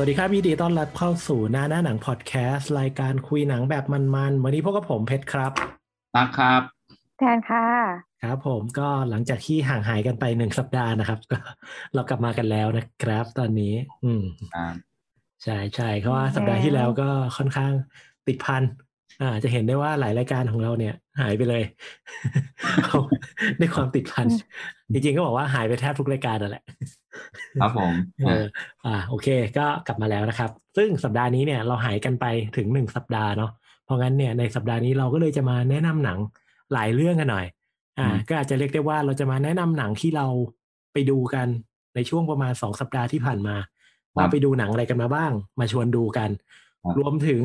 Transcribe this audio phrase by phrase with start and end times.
[0.00, 5.52] วัสดีครับยินดีต้อนรับเข้าสู่หน้าหน้าหนังพอดแคสต์รายการคุยหนังแบบมันๆ วันนี้พวกกับผมเพชรครับ
[6.14, 6.62] ตักครับ
[7.18, 7.66] แทนค่ะ
[8.22, 11.38] ครับผมก็หลังจากที่ห่างหายกันไปหนึ่งสัปดาห์นะครับ ก็
[11.94, 13.74] เรากลับมากันแล้วนะครับ ตอนนี้
[14.04, 14.22] อืม
[14.54, 14.74] ครับ
[15.44, 17.72] ใช่ใช่เพราะว่าสัปดาห์ที่แล้วก็ค่อนข้าง
[18.26, 18.62] ติดพัน
[19.22, 21.62] อ่า จะเห็นได้ว่าหลายรายการของเราเนี่ย หายไปเลย
[23.60, 24.26] ด้วยความติดพัน
[24.92, 26.64] จริงๆก็บอกว่าหายไปแทบทุกรายการนั่นแหละ
[27.60, 27.92] ครับผม
[28.26, 28.44] เออ
[28.86, 29.28] อ่าโอเค
[29.58, 32.26] ก็กลับมาแล้วนะครับ ซึ่งสัปดาห์นี้เนี่ยเราหายกันไป
[32.56, 33.50] ถึงหนึ่งสัปดาห์เนาะ
[33.84, 36.18] เพราะงั้นเนี่ยในสัปดาห์นี้เราก็เลยจะมาแนะนำหนัง
[36.72, 37.46] หลายเรื่องกันหน่อย
[37.98, 40.26] อ่า ก็อาจจะเรียกได้ว่าเราจะมาแนะนำหนังที่เรา
[40.92, 41.48] ไปดูกัน
[41.94, 43.56] ในช่วงประมาณสองสัปดาห์ที่ผ่านมา
[44.16, 46.30] ว่าไปดูหนังอะไรกันมาบ้าง มาชวนดูกัน
[46.98, 47.42] รวมถึง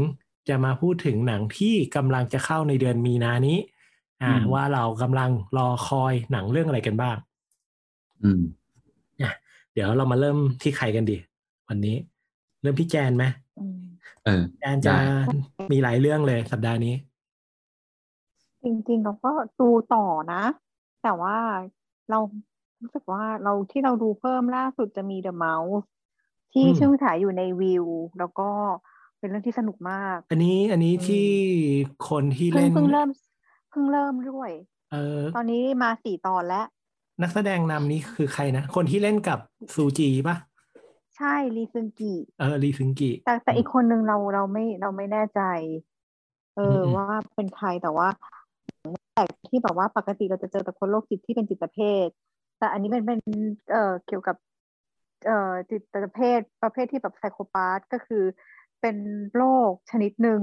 [0.50, 3.58] จะมาพูดถึงหนังที่กำลังจะเข้าในเดือนมีนานี้
[4.24, 7.18] อ่า ว่าเรากำลังรอคอยหนังเรื่องอะไรกันบ้าง
[8.24, 8.42] อืม
[9.74, 11.18] เดี๋ยวเรามาเริ่มที่ใครกันดี
[11.68, 11.96] วันนี้
[12.62, 13.24] เริ่มที่แจนไหม
[13.60, 13.80] อืม
[14.26, 15.08] เออแจนจะได้
[15.72, 16.96] มีหลายเรื่องเลยสัปดาห์นี้
[18.64, 20.44] จริงๆเราก็ดูต่อนะ
[21.04, 21.38] แต่ว่า
[22.10, 22.20] เรา
[22.82, 25.84] รู้สึกว่าเราที่เราดูเพิ่มล่าสุดจะมี The Mouse
[26.54, 27.86] ที่อืมชื่อฉายอยู่ในวิว
[28.20, 28.50] แล้วก็
[29.20, 31.28] เป็นเรื่องที่สนุกมาก อันนี้อันนี้อืมที่
[32.10, 33.10] คนที่เพิ่งเล่นเพิ่งเริ่ม
[33.70, 34.50] เพิ่งเริ่มด้วย
[34.92, 36.66] เออ ตอนนี้มาสี่ตอนแล้ว
[37.22, 39.40] นักแสดงนำนี้คือใครนะ คนที่เล่นกับ
[39.74, 40.38] ซูจีปะ
[41.18, 45.42] ใช่ลีซึงกิเออรีซึงกิแต่แต่อีกคนนึงเราเราไม่เราไม่แน่ใจ
[46.56, 48.08] เอออมว่าเป็นใครแต่ว่า
[49.14, 52.08] แต่ที่แบบว่าปกติเราจะเจอแต่คนโรคจิตที่เป็นจิตเภท
[52.60, 53.20] แต่อันนี้เป็นเป็น
[53.72, 54.36] เอ่อเกี่ยวกับ
[55.26, 58.24] เอ่อจิตเภทประเภทที่แบบไซโคพาธก็คือ
[58.82, 58.96] เป็น
[59.36, 60.42] โรคชนิดหนึ่ง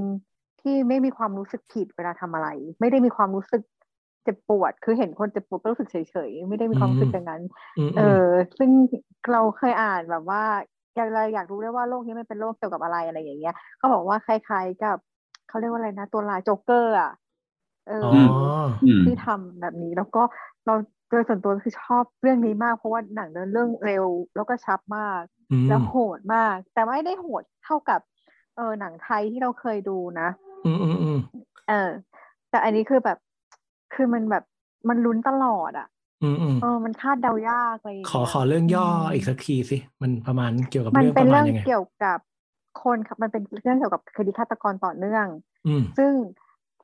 [0.62, 2.48] ที่ไม่มีความรู้สึกผิดเวลาทำอะไร
[2.80, 3.62] ไม่ได้มีความรู้สึก
[4.24, 5.96] เจ็บปวด คือเห็นคนเจ็บปวดก็รู้สึกเฉ
[6.28, 7.42] ยๆ ไม่ได้มีความรู้สึกอย่างนั้น
[7.78, 8.26] อืมเออ
[8.58, 8.70] ซึ่ง
[9.32, 10.42] เราเคยอ่านแบบว่า
[10.96, 14.96] อยากเราอยากรู้ได้ว่าโรคนี้มันเป็นโรคเกี่ยวกับอะไรอะไรอย่างเงี้ยเขาบอกว่าคล้ายๆกับ
[15.48, 17.12] เขาเรียกว่าอะไรนะ ตัวลายโจ๊กเกอร์อะ
[17.88, 18.14] เอออ๋อ
[18.82, 20.22] ออืมที่ทำแบบนี้แล้วก็
[20.66, 20.74] เรา
[21.10, 24.06] โดยส่วนตัวคือชอบเรื่องนี้มาก เพราะว่าหนังเดินเรื่องเร็ว
[24.36, 25.22] แล้วก็ชับมาก
[25.52, 28.00] อืมแล้วโหดมาก แต่ไม่ได้โหดเท่ากับ
[28.56, 30.28] เออหนังไทยที่เราเคยดูนะ
[30.66, 31.18] อืมอืมอืม
[31.68, 31.90] เออ
[32.50, 33.18] แต่อันนี้คือแบบ
[33.94, 34.44] คือมันแบบ
[34.88, 35.88] มันลุ้นตลอดอะ
[36.22, 42.18] อืมอืมเออมันคาดเดายากอะไรอย่างขอเงี้ยขอเรื่องย่อมอีกสักทีสิ มันประมาณเกี่ยวกับมันเรื่องเป็ปนระมาเรื่ณองยังไงเกี่ยวกับ
[42.82, 45.26] คนครับมันเป็นเรื่องเกี่ยวกับคดีฆาตกรต่อเนื่อง
[45.66, 46.12] อืมซึ่ง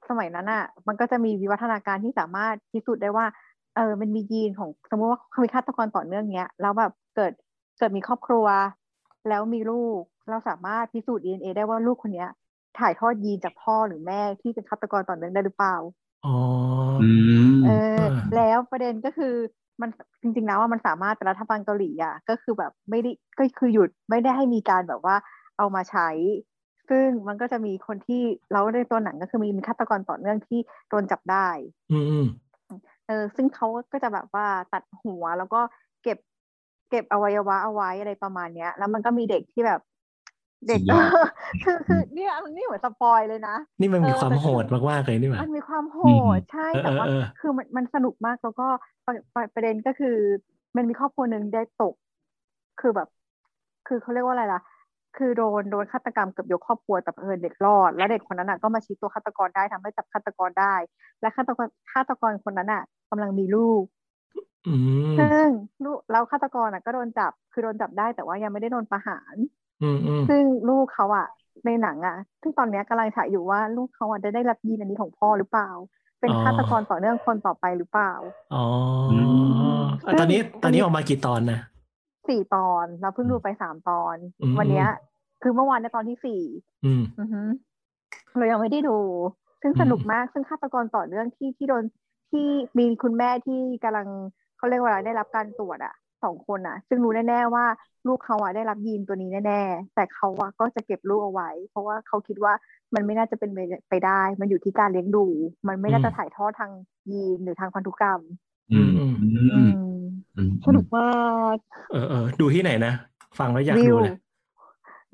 [0.09, 3.27] สมัยนั้นอะ มันก็จะมีวิวัฒนาการที่สามารถพิสูจน์ได้ว่า
[3.77, 7.33] เออมันมียีนของสมมติว่าเขามีฆาตกรต่อเนื่องเนี้ยแล้วแบบเกิด
[7.79, 8.47] เกิดมีครอบครัว
[9.29, 10.01] แล้วมีลูก
[10.31, 12.31] เราสามารถพิสูจน์ DNA ได้ว่าลูกคนเนี้ย
[12.79, 15.77] ถ่ายทอดยีนจากพ่อหรือแม่ที่เป็นฆาตกรต่อเนื่องได้หรือเปล่า
[16.27, 16.37] อ๋อ
[17.03, 17.09] อื
[17.49, 19.35] มเอออ่าแล้วประเด็นก็คือ
[19.81, 19.91] มัน
[20.23, 25.17] จริงๆแล้วว่ามันสามารถแต่รัฐบาลเกาหลีอะก็คือแบบไม่ได้ก็คือหยุดไม่ได้ให้มีการแบบว่า
[25.59, 26.09] เอามาใช้
[26.89, 28.23] ซึ่งมันก็จะมีคนที่
[28.53, 31.49] เราในตัวหนังก็คือมีมีฆาตกรต่อเนื่องที่โดนจับได้
[31.93, 32.27] อืมอืม
[33.07, 35.61] เออซึ่งเขาก็จะแบบว่าตัดหัวแล้วก็
[36.03, 36.19] เก็บ
[36.91, 39.81] เก็บอวัยวะเอาไว้อะไรประมาณเนี้ย แล้วมันก็มีเด็กที่แบบ
[40.69, 41.11] เด็กสุดยอด
[41.65, 48.69] คือคือเนี่ยนี่เหมือนสปอยเลยนะ นี่มันมีเออความแต่คือโหดมากๆเลยนี่หว่ามันมีความโหอืมดใช่เออแต่ว่าเออเออคือมันมันสนุกมากแล้วก็
[49.07, 50.17] ประประประเด็นก็คือ
[50.77, 51.95] มันมีครอบครัวหนึ่งได้ตก
[52.81, 53.09] คือแบบ
[53.89, 54.61] คือเขาเรียกว่าอะไรล่ะ
[55.17, 60.75] คือโดนโดนฆาตกรรมเกือบยกครอบครัวแต่เผอิญเด็กรอด แล้วเด็กคนนั้นน่ะก็มาชี้ตัวฆาตกรได้ทำให้จับฆาตกรได้
[61.21, 63.83] และฆาตกรฆาตกรคนนั้นน่ะกำลังมีลูก
[64.67, 64.75] อื
[65.13, 65.47] มซึ่ง
[65.85, 69.66] ลูกแล้วฆาตกรน่ะก็โดนจับคือโดนจับได้แต่ว่ายังไม่ได้โดนประหารอืมอืม
[70.29, 71.27] ซึ่งลูกเขาอะ
[71.67, 75.69] ในหนังอะซึ่งตอนเนี้ยกำลังฉายอยู่ว่าลูกเขาอะได้ได้รับยีนอันนี้ของพ่อหรือเปล่า
[76.21, 78.13] เป็นฆาตกรต่อเนื่องคนต่อไปหรือเปล่า
[78.53, 78.65] อ๋อ
[79.21, 81.59] มอะตอนนี้ซึ่งตอนนี้ออกมากี่ตอนนะ
[82.29, 84.87] สี่ตอน เราเพิ่งดูไปสามตอนอืมวันเนี้ย
[85.43, 86.41] คือเมื่อวานในยตอนที่สี่
[86.85, 87.41] อืมอือฮึ
[88.37, 88.99] เรายังไม่ได้ดู
[89.63, 91.85] ซึ่งอืมสนุกมาก ซึ่งฆาตกรต่อเนื่องที่ที่โดน
[92.31, 92.47] ที่
[92.79, 94.09] มีคุณแม่ที่กำลัง
[94.57, 95.95] เขาเรียกว่าอะไรได้รับการตรวจอะ
[96.25, 97.65] สองคนอะซึ่งรู้แน่ๆว่า
[98.07, 102.53] ลูกเขาอะได้รับยีนตัวนี้แน่ๆแต่เขาอะก็จะเก็บลูกเอาไว้ เพราะว่าเขาคิดว่า
[102.95, 103.59] มันไม่น่าจะเป็นไป
[103.91, 105.27] ไปได้ มันอยู่ที่การเลี้ยงดู
[105.69, 106.73] มันไม่น่าจะถ่ายทอดทาง
[107.13, 108.21] ยีนหรือทางพันธุกรรม
[108.73, 109.73] อืมอืมอือืมม
[110.37, 111.05] อืมสนุกมา
[111.55, 111.57] ก
[111.93, 112.93] เออเออดูที่ไหนนะ
[113.39, 114.15] ฟังแล้วอยากวิดูวเลย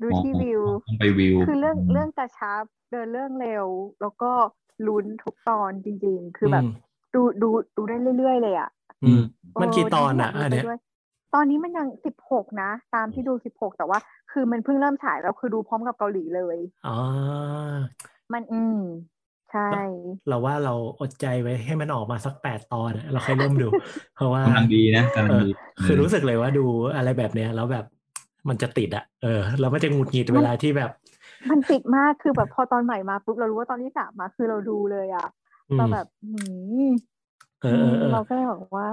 [0.01, 3.67] ดูที่วิวต้องไปวิว คือเรื่องเรื่องกระชับเดินเรื่องเร็ว
[4.01, 4.31] แล้วก็
[4.87, 6.69] ลุ้นทุกตอนจริง ๆ คือแบบอืม
[7.13, 8.69] ดูดูดูได้เรื่อยๆเลยอะ
[9.03, 9.21] อืม
[9.53, 10.77] เออมันกี่ตอนอะที่อัยานกดูเนี้ยไปด้วย
[11.33, 13.99] ตอนนี้มันยังสิบหกนะ ตามที่ดูสิบหกแต่ว่า
[14.31, 16.57] คือมันเพิ่งเริ่มฉายแล้วคือดูพร้อมกับเกาหลีเลย
[16.87, 16.97] อ๋อ
[18.33, 18.79] มันอืม
[19.51, 19.69] ใช่
[20.27, 23.67] เราว่าเราอดใจไว้ให้มันออกมาสักแปดตอนอะเราค่อยเริ่มดู
[24.15, 25.49] เพราะว่ากำลังดีนะกำลังเออดี
[25.85, 26.65] คือรู้สึกเลยว่าดู
[26.95, 27.85] อะไรแบบเนี้ยแล้วแบบ
[28.49, 30.91] มันจะติดอะเออแล้วมันจะหงุดหงิดเวลาที่แบบ
[31.49, 35.27] มันติดมากคือแบบพอตอนใหม่มาปุ๊บเรารู้ว่าตอนที่สามมาคือเราดูเลยอะ
[35.69, 36.39] อืมเราแบบหื
[36.89, 36.91] ม
[37.61, 38.87] เออเออเออเราก็เลยบอกว่า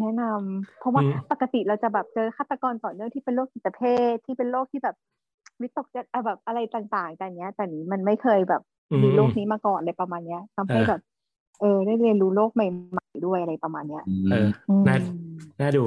[0.00, 3.80] แนะนำเพราะว่าอืมปกติเราจะแบบเจอฆาตกรต่อเนื่องที่เป็นโรคจิตเภ
[4.12, 4.96] ทที่เป็นโรคที่แบบ
[5.60, 11.00] วิตกเจตอะแบบอะไรต่างๆแต่เนี้ย แต่นี้มันไม่เคยแบบอืมมีโรคนี้มาก่อนเลยประมาณเนี้ยทำให้เออแบบ
[11.60, 12.60] เออ ได้เรียนรู้โลกให
[12.98, 14.96] ม่ๆด้วยอะไรประมาณเนี้ยเอออืมน่า
[15.60, 15.84] น่าดู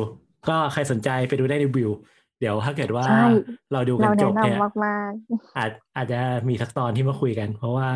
[0.50, 1.92] ก็ใครสนใจไปดูได้ในวิว
[2.40, 3.26] เดี๋ยวถ้าเกิดว่าใช่
[3.74, 5.12] เราดูกัเรานจแนะบเนี่ยนำมาก
[5.58, 7.90] อาจอาจจะมีสักตอนที่มาคุยกัน เพราะว่า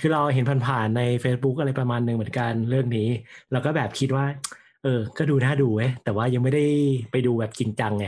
[0.00, 3.08] คือเราเห็นผ่านๆใน Facebook อะไรประมาณหนึ่งเหมือนกันเรื่องนี้
[3.52, 4.24] เราก็แบบคิดว่า
[4.84, 6.64] เออ ก็ดูน่าดูเว้ยแต่ว่ายังไม่ได้
[7.10, 8.06] ไปดูแบบจริงจังไง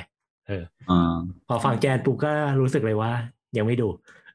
[0.48, 1.16] เอออ่า
[1.48, 3.10] พอฟังแจนปุ๊บก็รู้สึกเลยว่า
[3.56, 3.88] ยังไม่ดู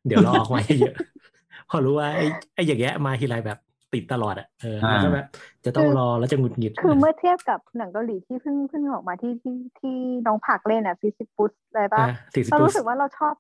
[0.08, 3.58] เดี๋ยวรอออกมาเยอะๆพอรู้ว่าไอ้ไอ้อย่างเงี้ยมาทีไรแบบ
[3.94, 5.26] ติดตลอดอะเออแล้วก็แบบ
[5.66, 9.96] จะต้องรอแล้วจะหงุดหงิดๆคือเมื่อเทียบกับหนังเกาหลีที่เพิ่งเพิ่งออกมาที่ที่ที่
[10.26, 12.06] น้องผักเล่นอะฟิสิปุสอะไรปะ
[12.36, 13.34] สี่สิบเราปุ๊รู้สึกว่าเราชอบ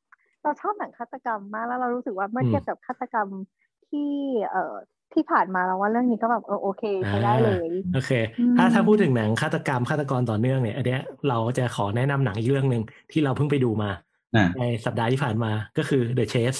[0.43, 3.27] เราชอบหนังฆาตกรรมมากแล้วเรารู้สึกว่าเมื่ออืมเทียบกับฆาตกรรม
[3.89, 4.09] ที่
[4.49, 4.75] เอ่อ
[5.13, 13.91] ที่ผ่านมาเราว่าเรื่องนี้ก็แบบเออโอเคใช้ได้เลยโอเคอืมถ้าถ้าพูดถึงหนังฆาตกรรมฆาตกรต่อเนื่องเนี่ยอันเนี้ยเราจะขอแนะนำหนังอีกเรื่องหนึ่งที่เราเพิ่งไปดูมา
[14.35, 16.59] น่ะในสัปดาห์ที่ผ่านมาก็คือ The Chase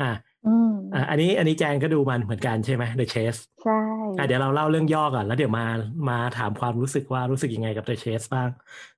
[0.00, 0.10] อ่า
[0.46, 3.80] อืมอ่าอันนี้อันนี้แจงก็ดูมันเหมือนกันใช่ไหม The Chase ใช่
[4.18, 5.66] อะเดี๋ยวเราเล่าเรื่องย่อก่อนแล้วเดี๋ยวมา
[6.10, 8.48] มาถามความรู้สึกว่ารู้สึกยังไงกับ The Chase บ้าง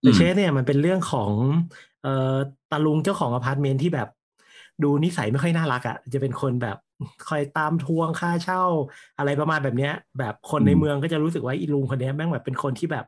[0.03, 1.33] อื The ม Chase เนี่ยมันเป็นเรื่องของ
[2.03, 2.37] เอ่อ
[2.71, 4.09] ตาลุงเจ้าของอพาร์ตเมนต์ที่แบบ
[4.83, 6.77] ดูนิสัยไม่ค่อยน่ารักอะ่ะจะเป็นคนแบบ
[7.29, 8.63] คอยตามทวงค่าเช่า
[9.19, 13.05] อะไรประมาณแบบเนี้ย แบบคนในอืมเมืองก็จะรู้สึกว่าอีลุงคนเนี้ยแม่งแบบเป็นคนที่แบบ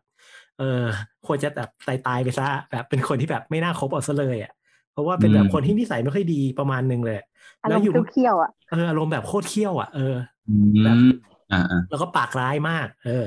[0.58, 0.84] เออ
[1.26, 4.52] ควรจะแบบตายตายๆไปซะแบบเป็นคนที่แบบไม่น่าคบเอาซะเลยอะ่ะ
[4.92, 7.16] เพราะว่าเป็นแบบคนที่นิสัยไม่ค่อยดีประมาณหนึงเลย
[7.64, 10.14] อารแล้วมอยู่ณ์เคี้ยวๆอะเอออารมณ์แบบโคตรเขี้ยวอะ่ะเออ
[10.48, 10.52] อื
[10.84, 11.06] แบบม
[11.50, 13.24] อ่าอ่าแล้วก็ปากร้ายมาก เออ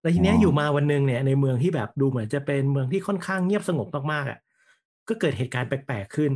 [0.00, 4.38] แล้วทีเนี้ยอ๋อออยู่มาวันหนึ่งเนี่ยในเมืองที่แบบดูเหมือนจะเป็นเมืองที่ค่อนข้างเงียบสงบมากๆอะ
[5.08, 6.32] ก็เกิดเหตุการณ์แปลกๆขึ้น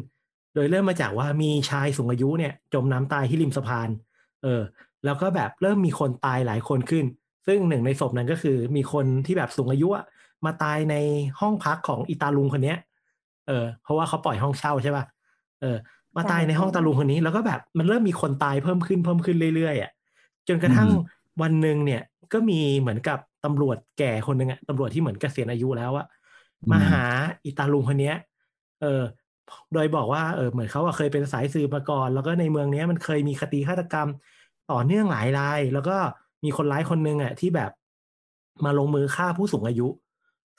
[0.57, 3.89] โดยเริ่มมาจากว่ามีชายสูงอายุเนี่ย จมน้ำตายที่ริมสะพาน
[4.43, 4.63] เออ
[5.05, 7.05] แล้วก็แบบเริ่มมีคนตายหลายคนขึ้น
[7.47, 10.05] ซึ่งหนึ่งในศพนั้นก็คือ มีคนที่แบบสูงอายุอะ
[10.45, 10.97] มาตายใน
[11.41, 12.79] ห้องพักของอีตาลุงคนเนี้ย
[13.47, 15.05] เออ เพราะว่าเขาปล่อยห้องเช่าใช่ป่ะ
[15.61, 15.77] เออ
[16.17, 19.91] มาตายในห้องตาลุงคนนี้ แล้วก็แบบมันเริ่มมีคนตายเพิ่มขึ้นเพิ่มขึ้นเรื่อยๆอะ
[20.49, 20.97] จนกระทั่งอืม
[21.43, 26.07] วันหนึ่งเนี่ย ก็มีเหมือนกับตำรวจแก่คนหนึ่งอะตำรวจที่เหมือนเกษียณอายุแล้วอะ
[26.71, 27.03] มาหา
[27.45, 28.17] อีตาลุงคนเนี้ย
[28.81, 29.03] เออ
[29.75, 34.09] โดยบอกว่าเออเหมือนเขาเคยเป็นสายสืบมาก่อน แล้วก็ในเมืองนี้มันเคยมีคดีฆาตกรรม
[34.73, 35.97] ต่อเนื่องหลายราย แล้วก็
[36.45, 37.71] มีคนร้ายคนหนึ่งอะที่แบบ
[38.65, 39.89] มาลงมือฆ่าผู้สูงอายุ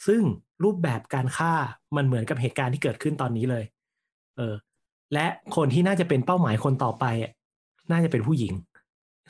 [0.08, 0.22] ซึ่ง
[0.64, 1.54] รูปแบบการฆ่า
[1.96, 3.64] มันเหมือนกับเหตุการณ์ที่เกิดขึ้นตอนนี้เลย
[4.38, 4.56] เออ
[5.14, 5.26] และ
[5.56, 7.32] คนที่น่าจะเป็นเป้าหมายคนต่อไปอะ
[7.92, 8.54] น่าจะเป็นผู้หญิง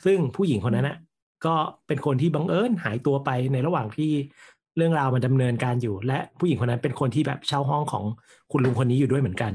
[0.04, 0.98] ซึ่งผู้หญิงคนนั้นน่ะ
[1.46, 1.54] ก็
[1.86, 4.12] เป็นคนที่บังเอิญหายตัวไปในระหว่างที่
[4.78, 8.04] เรื่องราวมันดำเนินการอยู่ และผู้หญิงคนนั้นเป็นคนที่แบบเช่าห้องของ
[8.52, 9.52] คุณลุงคนนี้อยู่ด้วยเหมือนกัน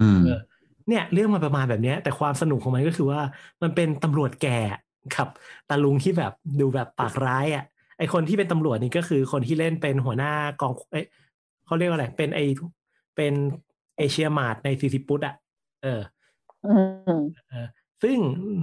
[0.00, 0.40] อืมเออ
[0.88, 3.20] เนี่ย เรื่องมันประมาณแบบเนี้ยแต่ความสนุกของมันก็คือว่า
[3.62, 4.60] มันเป็นตำรวจแก่
[5.14, 5.28] กับ
[5.68, 7.64] ตาลุงที่แบบดูแบบปากร้ายอะ
[7.98, 11.06] ไอคนที่เป็นตำรวจนี่ก็คือคนที่เล่นเป็นหัวหน้ากองเอ้ย
[11.66, 12.40] เขาเรียกว่าอะไรเป็นไอ
[13.16, 13.34] เป็น
[13.98, 15.34] เอเชียมาร์ทในซีซีปุตอะ
[15.82, 16.00] เออ
[16.66, 16.74] อื
[17.18, 17.20] ม
[17.50, 17.66] เออ
[18.02, 18.16] ซึ่ง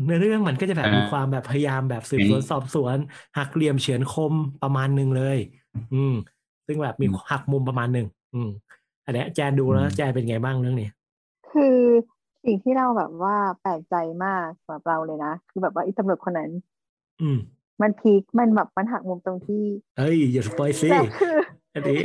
[0.07, 2.97] ในเรื่องมันก็จะแบบอ่ามีมีความแบบพยายามแบบสืบสวนอืมสอบสวน
[3.37, 4.33] หักเหลี่ยมเฉือนคม
[4.63, 5.37] ประมาณหนึ่งเลย
[5.93, 6.15] อืม
[6.67, 8.49] ซึ่งแบบมีอืมหักมุมประมาณหนึ่งอืม
[9.05, 10.89] อันเนี้ยแจนดูแล้วอืมแจนเป็นไงบ้างเรื่องนี้
[11.51, 11.77] คือ
[12.45, 16.51] สิ่งที่เราแบบว่าแปลกใจมากสำหรับเราเลยนะ คือแบบว่าไอ้ตำรวจคนนั้น
[17.21, 17.37] อืม
[17.81, 19.63] มันพีคมันแบบมันหักมุมตรงที่
[19.97, 21.35] เอ้ยอย่าสปอยสิแต่คือ
[21.73, 21.99] อันนี้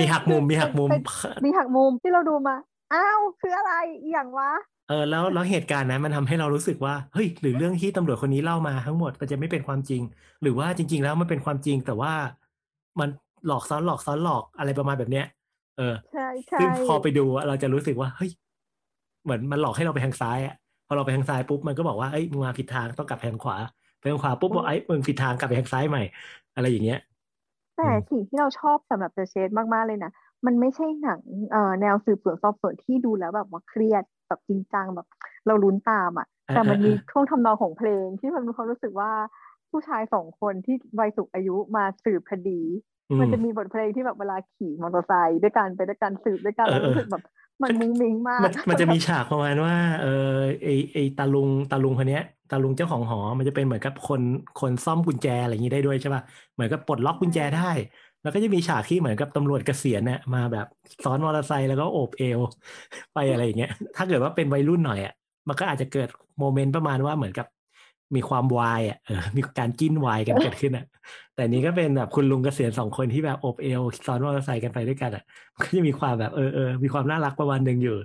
[0.00, 1.02] มีหักมุมมีหักมุมเป็น
[1.44, 2.56] มีหักมุมที่เราดูมา
[2.94, 4.52] อ้าวคืออะไรอหย่างวะ
[4.88, 10.02] เออแล้วแล้วเหตุการณ์นั้นมันทำให้เรารู้สึกว่าเฮ้ยหรือเรื่องที่ตำรวจคนนี้เล่ามาทั้งหมดมันจะไม่เป็นความจริง
[10.42, 12.12] หรือว่าจริง ๆ แล้วมันเป็นความจริงแต่ว่า
[13.00, 13.08] มัน
[13.46, 15.26] หลอกซ้อนหลอกซ้อนหลอกอะไรประมาณแบบเนี้ย
[15.76, 18.30] เออใช่ใช่ซึ่งพอไปดูอะเราจะรู้สึกว่าเฮ้ย
[19.24, 20.54] เหมือนมันหลอกให้เราไปทางซ้ายอะ
[20.86, 23.56] พอเราไปทางซ้ายปุ๊บมันก็บอกว่าเอ้ยมึงมาผิดทางต้องกลับไปทางขวา
[23.98, 26.02] ไปทางขวาปุ๊บบอกไอ้ยมึงผิดทางกลับไปทางซ้ายใหม่
[26.54, 26.98] อะไรอย่างเงี้ย
[27.76, 30.10] แต่อืมสิ่งที่เราชอบสำหรับ The Shade มากๆเลยนะ
[30.46, 35.06] มันไม่ใช่หนังเอ่อแนวสืบสวนสอบสวนที่ดูแล้วแบบว่าเครียดแบบจริงจังแบบ
[35.46, 39.10] เราลุ้นตามอะเออแต่มันเออมีเออช่วงทำนองของเพลงที่มันมีความรู้สึกว่า
[39.70, 42.60] ผู้ชายสองคนที่วัยสูงอายุมาสืบคดี
[43.10, 47.22] อืมันมจะมีบทเพลงที่แบบเวลาขี่มอเตอร์ไซค์ด้วยกันไปด้วยกันสืบด้วยกันเออแล้วรู้สึกแบบ
[47.62, 50.08] มันมุ้งมิ้งมากมันมันจะมีฉากประมาณว่า เออ
[50.62, 54.22] ไอไอตาลุงตาลุงคนเนี้ยตาลุงเจ้าของหอ มันจะเป็นเหมือนกับคน
[54.56, 56.22] คนซ่อมกุญแจอะไรอย่างนี้ได้ด้วยใช่ป่ะ
[56.54, 57.60] เหมือนกับปลดล็อกกุญแจได้
[58.20, 60.66] แล้วก็จะมีฉากที่เหมือนกับตำรวจเกษียณเนี่ยมาแบบ
[61.04, 62.40] ซ้อนมอเตอร์ไซค์แล้วก็โอบเอว
[63.12, 65.12] ไปอะไรอย่างเงี้ย ถ้าเกิดว่าเป็นวัยรุ่นหน่อยอะ
[65.48, 66.08] มันก็อาจจะเกิด
[66.38, 67.46] โมเมนต์ประมาณว่าเหมือนกับ
[68.14, 70.84] มีความวายอะเออมีการจิ้นวายกันเกิดขึ้นอะ
[71.34, 75.22] แต่นี้ก็เป็นแบบคุณลุงเกษียณสองคนที่แบบอบเอวซ้อนมอเตอร์ไซค์กันไปด้วยกันอะ
[75.54, 77.96] มันก็จะมีความแบบเออเออมีความน่ารักประมาณหนึ่งอยู่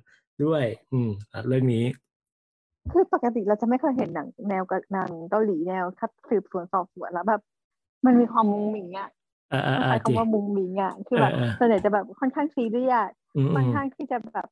[0.43, 1.83] ด้วย อืมอะเรื่องนี้
[2.91, 7.41] คือปกติเราจะไม่เคยเห็นหนังแนวกับหนังเกาหลีแนวคัดสืบสวนสอบสวนแล้วแบบ
[8.05, 9.09] มันมีความมุงมิงอะ
[9.49, 14.47] เออเออเอใช้อจริงคำว่ามุงมิงอะคือแบบเออเออส่วนใหญ่จะแบบค่อนข้างซีเรียสอืมค่อือนมข้างที่จะแบบ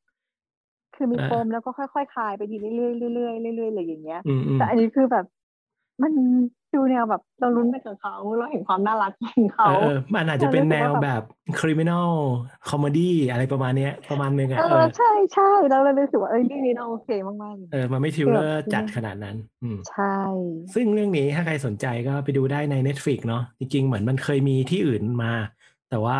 [0.95, 2.73] คือมีเออปมแล้วก็ค่อยๆคลายไปทีเรื่อ
[3.09, 5.25] ยๆเรื่อยๆเรื่อยๆอะไรอย่างเงี้ยอืมอืมแต่อันนี้คือแบบ
[6.03, 6.13] มัน
[6.73, 11.23] ดูแนวแบบเราลุ้นไปกับเขาเราเห็นความน่ารักของเอเขาอเออมันอาจจะเป็นแนวเรารู้สึกว่าแบแบบบ
[11.59, 12.09] criminal
[12.69, 17.09] comedy อะไรประมาณเนี้ย ประมาณนึงอะเอเอออใช่ใช่แล้วเรารู้สึกว่าเอ้ยเรื่องนี้เราโอเค
[17.43, 20.15] มากๆเลยเออมันไม่ทิวเลอร์จัดขนาดนั้น อืมใช่
[20.73, 25.33] ซึ่งเรื่องนี้ถ้าใครสนใจก็ไปดูได้ใน Netflix เนาะจริงๆ เหมือนมันเคยมีที่อื่นมา
[25.89, 26.19] แต่ว่า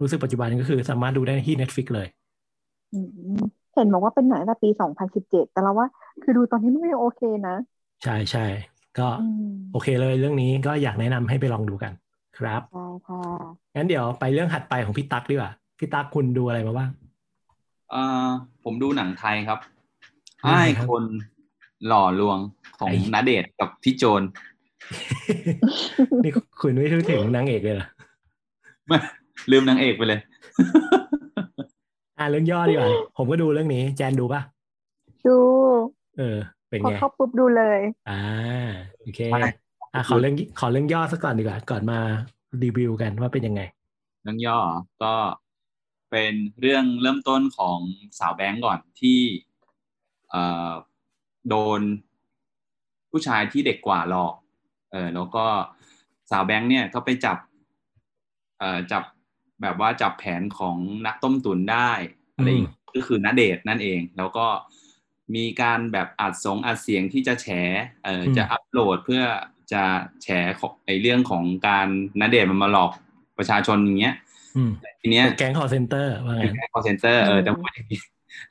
[0.00, 2.08] รู้สึกปัจจุบันก็คือสามารถดูได้ที่ Netflix เลย
[2.92, 2.98] อื
[3.36, 3.40] ม
[3.74, 5.86] เห็นบอกว่าเป็นหนังตั้งแต่ปี 2017 แต่เราว่า
[6.22, 7.56] คือดูตอนนี้มันก็ยังโอเคนะ
[8.02, 8.40] ใช่ใช่
[8.98, 11.92] ก็อืมโอเคเลยเรื่องนี้ก็อยากแนะนำให้ไปลองดูกัน
[12.38, 13.20] ครับใช่ค่ะ
[13.76, 16.90] งั้นเดี๋ยวไปเรื่องถัดไปของพี่ตั๊กดีกว่าพี่ตั๊กคุณดูอะไรมาบ้าง
[17.90, 18.26] เอ่อ
[18.64, 19.58] ผมดูหนังไทยครับ
[20.40, 21.04] เรื่องไอ้อะไรครับคน
[21.86, 22.38] หล่อลวง
[22.78, 24.22] ของไอ้ณเดชน์กับพี่โจน
[26.24, 27.86] นี่คุณไม่พูดถึงนางเอกเลยเหรอ
[28.86, 28.98] ไม่
[29.50, 30.20] ลืมนางเอกไปเลย
[32.18, 34.40] อ่าเรื่องย่อดีกว่า ผมก็ดูเรื่องนี้ แจนดูป่ะ
[35.26, 35.36] ดู
[36.18, 36.38] เออ
[36.68, 37.80] เป็นพอไงเข้าปุ๊บดูเลย
[38.10, 38.22] อ่า
[39.00, 39.40] โอเคไม่
[39.94, 41.98] อะขอเรื่องขอเรื่องย่อสักก่อนดีกว่า ก่อนมา
[42.62, 43.62] รีวิวกันว่าเป็นยังไง
[44.22, 44.58] เรื่องย่อ
[45.02, 45.14] ก็
[46.10, 47.78] เป็นเรื่องเริ่มต้นของ
[48.18, 49.20] สาวแบงก์ก่อนที่
[50.30, 50.72] เอ่อ
[51.48, 51.80] โดน
[53.10, 54.34] ผู้ชายที่เด็กกว่าหลอก
[54.92, 55.46] เออแล้วก็
[56.30, 57.38] สาวแบงก์เนี่ยก็ไปจับ
[58.58, 59.02] เอ่อจับ
[59.62, 61.90] แบบว่าจับแผนของนักต้มตุ๋นได้
[62.36, 64.46] อะไรอย่างอืมก็คือณเดชน์นั่นเอง แล้วก็
[65.34, 67.46] มีการแบบอัดสงอัดเสียงที่จะแฉ
[68.04, 69.22] เอ่ออมจะอัปโหลดเพื่อ
[69.72, 69.82] จะ
[70.22, 70.28] แฉ
[70.60, 71.88] ของไอเรื่องของการที่
[72.20, 72.92] ณเดชน์มันมาหลอก
[73.38, 74.14] ประชาชนอย่างเงี้ย
[74.56, 78.00] อืมทีเนี้ยแก๊ง call center ว่าเป็นงั้นแค่ call center เอออืมแต่พูดอย่างนี้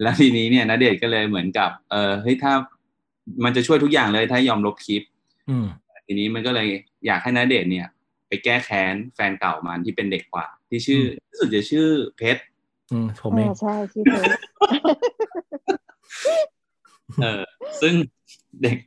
[0.01, 2.53] แล้วทีนี้เนี่ยณเดชน์ก็เลยเหมือนกับ เออเฮ้ยถ้า
[3.43, 5.03] มันจะช่วยทุกอย่างเลยถ้ายอมลบคลิป
[5.49, 5.65] อืม
[6.07, 6.67] ทีนี้มันก็เลย
[7.05, 7.87] อยากให้ณเดชน์เนี่ย
[8.27, 12.41] ไปแก้แค้นแฟนเก่ามันที่เป็นเด็กกว่า ที่ชื่อรู้สึกจะชื่อเพชร
[12.91, 14.23] อืมผมเองอ่าใช่ชื่อเธอ
[17.21, 17.41] เออ
[17.81, 17.93] ซึ่ง
[18.63, 18.77] เด็ก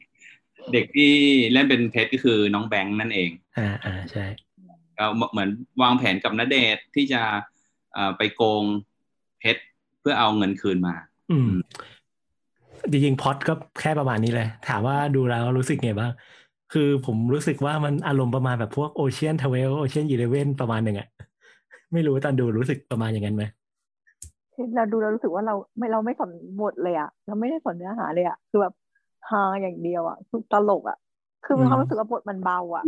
[0.73, 1.13] เด็กที่
[1.53, 4.25] เล่นเป็นเพชรก็คือน้องแบงค์นั่นเอง อ่าอ่าใช่
[4.99, 5.51] ก็เหมือน
[5.83, 7.23] วางแผนกับณเดชน์ที่จะ
[7.93, 8.65] เอ่อไปโกง
[9.41, 9.63] เพชร
[10.01, 10.95] เพื่อเอาเงินคืนมา
[11.31, 11.53] อืม
[12.91, 16.13] จริงๆพล็อตก็แค่ประมาณนี้เลย ถามว่าดูแล้วรู้สึกไงบ้าง
[16.73, 21.09] คือผมรู้สึกว่ามันอารมณ์ประมาณแบบพวก Ocean's Twelve Ocean's Eleven ประมาณหนึ่งอะ
[21.93, 23.45] ไม่รู้ตอนดูรู้สึกประมาณอย่างนั้นไหม
[24.77, 28.73] เราดูเรารู้สึกว่าเราไม่เราไม่สนบทเลยอะเราไม่ได้สนเนื้อหาเลยอะคือแบบ
[29.29, 30.97] ฮาอย่างเดียวอะคือตลกอะ
[31.43, 32.85] คือมีความรู้สึกว่าบทมันเบาอะ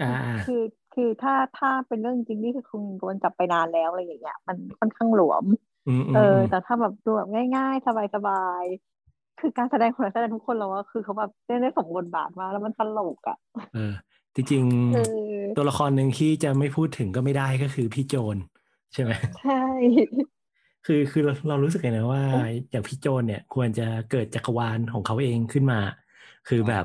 [0.00, 0.54] อ่าอ่าคือ
[0.92, 5.44] คือถ้าถ้าเป็นเรื่องจริงนี่คือคงโดนจับไปนานแล้วอะไรอย่างเงี้ย มันค่อนข้างหลวม
[5.86, 13.36] อืมอืมเอออืมแต่ถ้าแบบดูแบบง่าย ๆ สบายๆคือการแสดงของนักแสดงทุกคนเราว่าคือเขาแบบเล่นได้สมบทบาทมากแล้วมันตลกอะ
[13.72, 13.92] เออ
[14.34, 18.36] จริงเออๆตัวละครหนึ่งที่จะไม่พูดถึงก็ไม่ได้ก็คือพี่โจน
[18.92, 19.52] ใช่ไหมใช่
[20.86, 22.22] คือคือเราเรารู้สึกไงนะว่า
[22.70, 25.80] อย่างพี่โจนเนี่ยควรจะเกิดจักรวาลของเขาเองขึ้นมา
[26.48, 26.84] คือแบบ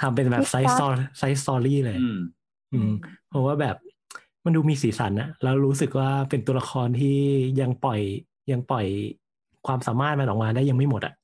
[0.00, 0.88] ทำเป็นแบบ side ซอ
[1.18, 2.18] side story เลยอืม
[2.72, 2.90] อืม
[3.28, 3.76] เพราะว่าแบบ
[4.44, 7.16] มันดูมีสีสันอะแล้วรู้สึกว่าเป็นตัวละครที่
[7.60, 8.00] ยังปล่อย
[8.52, 8.86] ยังปล่อย
[9.66, 11.14] ความสามารถมันออกมาได้ยังไม่หมดอะ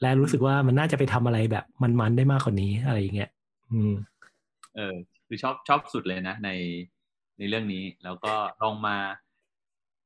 [0.00, 3.30] และรู้สึกว่ามันน่าจะไปทำอะไรแบบมันๆได้มากกว่านี้อะไรอย่างเงี้ย
[3.72, 3.92] อืม
[4.76, 4.94] เออ
[5.26, 6.50] คือชอบชอบสุดเลยนะใน
[7.38, 8.96] ในเรื่องนี้ แล้วก็ลองมา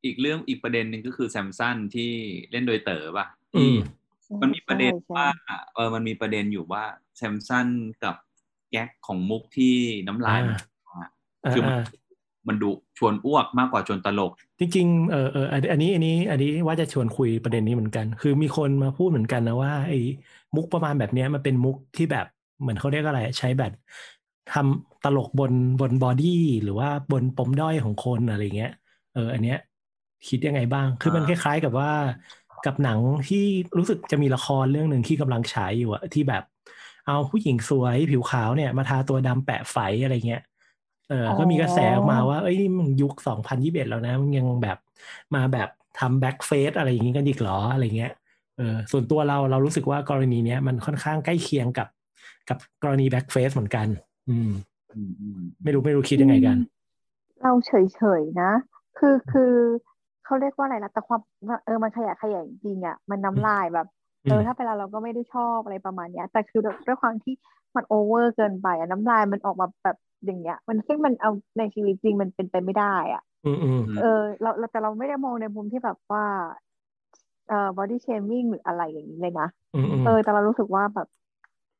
[0.04, 2.10] อีกเรื่องอีกประเด็นหนึ่งก็คือแซมสันที่
[2.50, 3.76] เล่นโดยเต๋อป่ะอืที่ม
[4.40, 5.26] มันมีประเด็นใช่ใช่ว่า
[5.74, 6.84] เออมันมีประเด็นอยู่ว่า
[7.16, 7.68] แซมสัน
[8.04, 8.14] กับ
[8.70, 9.74] แก๊กของมุกที่
[10.06, 10.56] น้ำลายมัน
[11.44, 11.84] อ่าคือมันอ่า
[12.48, 20.00] มันดูชวนอ้วกมากกว่าชวนตลก จริงๆเออเอออันอันนี้อันนี้ อันนี้ว่าจะชวนคุยประเด็นนี้เหมือนกัน คือมีคนมาพูดเหมือนกันนะว่าไอ้
[20.56, 22.26] มุกประมาณแบบเนี้ยมันเป็นมุกที่แบบ
[22.60, 23.72] เหมือนเขาเรียกอะไรใช้แบบ
[24.52, 28.72] ทำตลกบนบนบอดี้หรือว่าบนปมด้อยของคนอะไรเงี้ย
[29.14, 29.58] เอออันเนี้ย
[30.28, 31.92] คิดยังไงบ้าง คือมันคอ่าล้ายๆกับว่า
[32.66, 32.98] กับหนัง
[33.28, 33.44] ที่
[33.78, 36.42] รู้สึกจะมีละครเรื่องหนึ่งที่กำลังฉายอยู่อะที่แบบ
[37.06, 40.42] เอาผู้หญิงสวยผิวขาวเนี่ย มาทาตัวดำแปะไฝอะไรเงี้ย
[41.10, 44.78] เออก็มีกระแสออกมาว่า เอ้ยนี่มันยุคสองพันยิบเอ็ดแล้วนะมันยังแบบ
[45.34, 45.68] มาแบบ
[46.00, 48.12] ทำ blackface อะไรอย่างงี้กันอีกเหรออะไรเงี้ย
[48.56, 51.88] เออส่วนตัวเราเรารู้สึกว่ากรณีเนี้ยมันค่อนข้างใกล้เคียงกับ
[52.48, 53.86] กับกรณี blackface เหมือนกัน
[54.28, 54.50] อืม
[54.96, 56.56] อืมอืมไม่รู้ไม่รู้คิดยังไงกัน
[57.42, 58.52] เราเฉยๆนะ
[58.98, 59.52] คือคือ
[60.24, 63.86] เขาเรียกว่าอะไรนะแต่ความว่าเออมันขยะแขยงจริงอะมันน้ำลายแบบ
[64.24, 67.34] เออถ้าเป็นเราเราก็ไม่ได้ชอบอะไรประมาณเนี้ย แต่คือด้วยความที่
[67.76, 76.24] มันโอเวอร์เกินไปอะน้ำลายมันออกมาแบบอย่างเงี้ย มันซึ่งมันเอาในชีวิตจริงมันเป็นไปไม่ได้อะอืมอืมเออเราเราแต่เราไม่ได้มองในมุมที่แบบว่า
[77.48, 81.08] เอ่อ body shaming หรืออะไรอย่างนี้เลยนะอืมอืมเออแต่เรารู้สึกว่าแบบ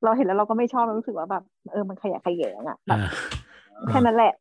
[0.04, 3.10] เราเห็นแล้วเราก็ไม่ชอบเรารู้สึกว่าแบบ เออมันขยะแขยงอะแบบอ่า
[3.90, 4.32] แค่นั้นแหละ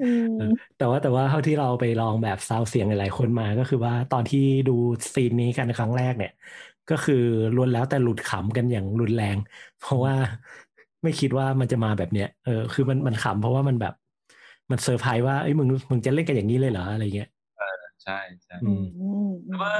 [0.00, 0.44] อืมเออ
[0.76, 4.72] แต่ว่าแต่ว่าเท่าที่เราไปลองแบบซาวเสียงหลายๆคนมาก็คือว่าตอนที่ดู
[5.14, 6.30] ซีนนี้กันครั้งแรกเนี่ย
[6.90, 7.14] ก็คือ
[7.54, 9.36] ล้วนแล้วแต่หลุดขำกันอย่างรุนแรง
[9.78, 10.14] เพราะว่า
[11.02, 13.92] ไม่คิดว่ามันจะมาแบบเนี้ยเออคือมันมันขำเพราะว่ามันแบบ
[14.70, 17.28] มันเซอร์ไพรส์ว่าเอ้ยมึงมึงจะเล่นกันอย่างนี้เลยเหรออะไรเงี้ย
[18.04, 19.72] ใช่ใช่อืมอืมแต่ว่า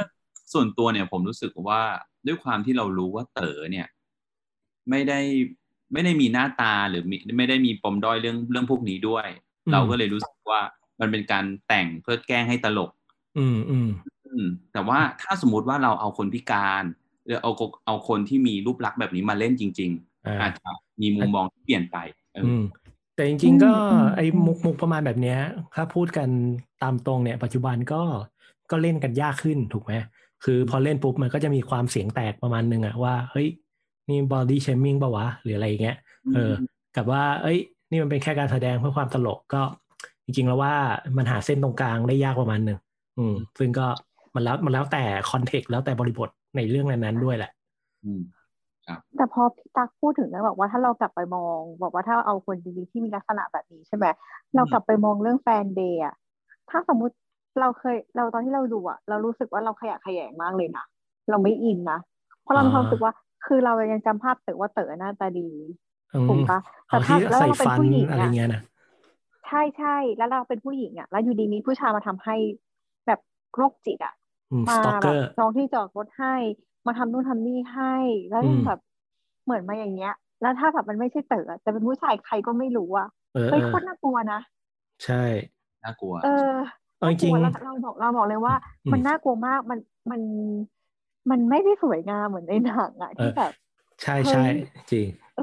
[0.52, 1.82] ส่วนตัวเนี่ยผมรู้สึกว่า
[2.26, 3.86] ด้วยความที่เรารู้ว่าเต๋อเนี่ย
[4.90, 5.18] ไม่ได้
[5.94, 9.26] ไม่ได้มีหน้าตาหรือมีไม่ได้มีปมด้อยเรื่องเรื่องพวกนี้ด้วย
[9.66, 10.60] อืมเราก็เลยรู้สึกว่า
[11.00, 12.90] มันเป็นการแต่งเพื่อแกล้งให้ตลก
[13.38, 13.88] อืมอืม
[14.26, 16.84] อืมแต่ว่าถ้าสมมุติว่าเราเอาคนพิการ
[17.26, 17.52] หรือเอา
[17.86, 19.90] เอาคนที่มีรูปลักษณ์แบบนี้มาเล่นจริง
[20.26, 20.70] อ่าๆอาจจะ
[21.00, 21.96] มีมุมมองที่เปลี่ยนไป
[22.32, 22.64] เอออือม
[23.16, 25.38] แต่จริง ๆ ก็อืมไอ้มุกมุกประมาณแบบเนี้ย
[25.74, 26.28] ถ้าพูดกัน
[26.82, 28.02] ตามตรงเนี่ย ปัจจุบันก็
[28.70, 29.92] ก็เล่นกันยากขึ้นถูกไหม
[30.44, 33.48] คือพอเล่นปุ๊บมันก็จะมีความเสียงแตกประมาณนึงอะว่าเฮ้ย
[34.08, 35.96] นี่ body shaming ปะวะ หรืออะไรอย่างเงี้ย
[36.34, 36.52] เออ
[36.96, 37.58] กับว่า เอ้ย
[37.90, 39.62] นี่มันเป็นแค่การแสดงเพื่อความตลกก็
[40.24, 40.74] จริงๆแล้วว่า
[41.16, 42.78] มันหาเส้นตรงกลางได้ยากประมาณหนึ่ง
[43.18, 43.86] อืม ซึ่งก็
[44.34, 47.50] มันแล้วมันแล้วแต่คอนเทกต์แล้วแต่บริบทในเรื่องนั้นๆด้วยแหละ
[48.04, 48.20] อืม
[49.16, 54.06] แต่พอพี่ตักพูดถึงนะบอกว่าถ้าเรากลับไปมอง บอกว่าถ้าเอาคนจริงๆที่มีลักษณะแบบนี้ใช่ไหม
[54.54, 56.14] เรากลับไปมองเรื่องแฟนเดย์อะ
[56.70, 57.14] ถ้าสมมุติ
[57.60, 60.84] เราเคยเราตอนที่เราดูอะเรารู้สึกว่าเราขยะแขยงมากเลยนะ
[61.30, 61.98] เราไม่อินนะ
[62.42, 63.12] เพราะเรามีความรู้สึกว่า
[63.44, 65.48] คือเรายังจำภาพเต๋อว่าเต๋อหน้าตาดี
[66.12, 68.60] อืถูกมปะเอาแต่ถ้าที่แล้วใส่เราเป็นฟันผู้หญิงอะไรอะเงี้ยนะ
[69.44, 72.34] ใช่ใช่แล้วเราเป็นผู้หญิงอะแล้วอยู่ดีมีผู้ชายมาทำให้
[73.06, 73.18] แบบ
[73.54, 74.12] โรคจิตอะ
[74.50, 76.34] อืมมาสตอกแบเกอบร์จองที่จอดรถให้
[76.86, 77.94] มาทำนู่นทำนี่ให้
[78.28, 78.78] แล้วยังอืมแบบ
[79.44, 80.10] เหมือนมาอย่างเงี้ย
[80.40, 84.36] แล้วถ้าแบบมันไม่ใช่เต๋อแต่เป็นผู้ชายใครก็ไม่รู้อะเออเฮ้ยเออโคตรน่ากลัวนะ
[85.04, 85.14] ใช่
[85.82, 86.28] น่ากลัว เออ
[86.96, 88.54] เอาจริงน่ากลัวแล้วเราบอกเราบอกเลยว่า
[88.84, 89.78] อืมมันน่ากลัวมากมัน
[90.10, 90.20] มัน
[91.30, 93.52] มันไม่ได้สวยงามเหมือนในหนังอะเอที่อแบบ
[94.02, 94.40] ใช่เฮ้ยใช่
[94.90, 95.42] จริงเออ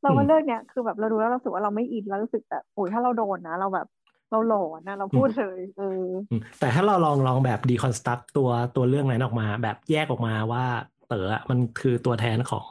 [0.00, 3.86] เราอืว่ามเรื่องเนี้ยคือแบบเราดูแล้วเรารู้สึกว่าเราไม่อินเรารู้สึกแบบโอ้ยถ้าเราโดนนะ เราแบบ
[4.30, 5.84] เราหลอนนะเราพูดเลยเออ
[6.28, 10.64] อืมแต่ถ้าเราลองลองแบบดีคอนสตรักตัวตัวเรื่องนั้นออกมา แบบแยกออกมาว่า
[11.06, 12.66] เต๋ออะมันคือตัวแทนของ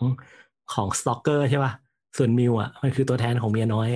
[0.69, 1.73] ของสตอกเกอร์ใช่ป่ะ
[2.17, 3.89] ส่วนมิวอะมันคือตัวแทนของเมียน้อย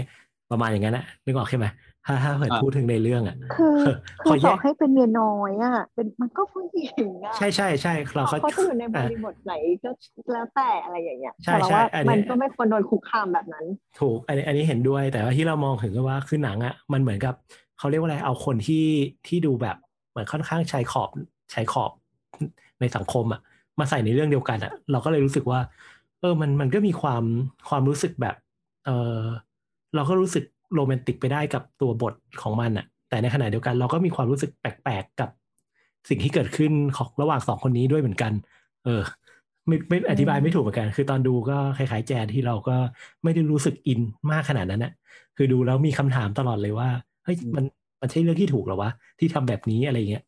[0.49, 1.65] ประมาณอย่างนั้นอะนึกออกใช่ไหม
[2.05, 9.89] ถ้าถ้าเกิดอ่าพูดถึงในเรื่องอะ คือเออคือพอแยต่อกให้เป็นเมียน้อยอะ เป็นมันก็ผู้หญิงอะ ใช่ใช่ใช่เราเขาเขาเขาจะอยู่ในบอะริบทไหนก็
[10.33, 13.65] แล้วแต่อะไรอย่างเงี้ยใช่แต่เราใช่ว่าอันนี้มันก็ไม่ควรโดนคุกคามแบบนั้น
[13.99, 17.33] ถูก อันนี้อันนี้เห็นด้วย แต่ว่าที่เรามองถึงก็ว่าคือหนังอะ มันเหมือนกับ
[17.77, 18.85] เขาเรียกว่าอะไร เอาคนที่
[19.27, 19.77] ที่ดูแบบ
[20.11, 21.09] เหมือนค่อนข้างชายขอบ
[21.53, 21.91] ชายขอบ
[22.79, 23.41] ในสังคมอะ
[23.79, 25.59] มาใส่ในเรื่องเดียวกันอะ เราก็เลยรู้สึกว่า
[26.19, 27.23] เออ มันมันก็มีความ
[27.69, 28.35] ความรู้สึกแบบ
[28.85, 28.89] เอ
[29.19, 29.21] อ
[29.95, 30.43] เราก็รู้สึก
[30.75, 35.29] โรแมนติกไปได้กับตัวบทของมันอะแต่ในขณะเดียวกันเราก็มีความรู้สึกแปลกๆกับ
[36.09, 38.31] สิ่งที่เกิดขึ้นของระหว่างสองคนนี้ด้วยเหมือนกัน
[38.85, 39.01] เออ
[39.67, 42.75] ไม่ไม่อธิบายไม่ถูกเหมือนกัน คือตอนดูก็คล้ายๆแจนที่เราก็
[43.23, 43.99] ไม่ได้รู้สึกอิน
[44.31, 44.93] มากขนาดนั้นน่ะ
[45.37, 46.89] คือดูแล้วมีคำถามตลอดเลยว่า
[47.23, 47.65] เฮ้ยอืมมัน
[48.01, 50.23] มันใช่เรื่องที่ถูกเหรอวะที่ทำแบบนี้อะไรเงี้ย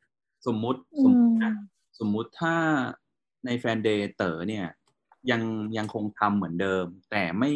[0.47, 1.51] สมมุติอืสมมมุตินะ
[1.99, 2.55] สมมุติถ้า
[3.45, 4.65] ในแฟนเดย์เต๋อเนี่ย
[5.31, 5.41] ยัง
[5.77, 7.51] ยังคงทำเหมือนเดิม แต่ไม่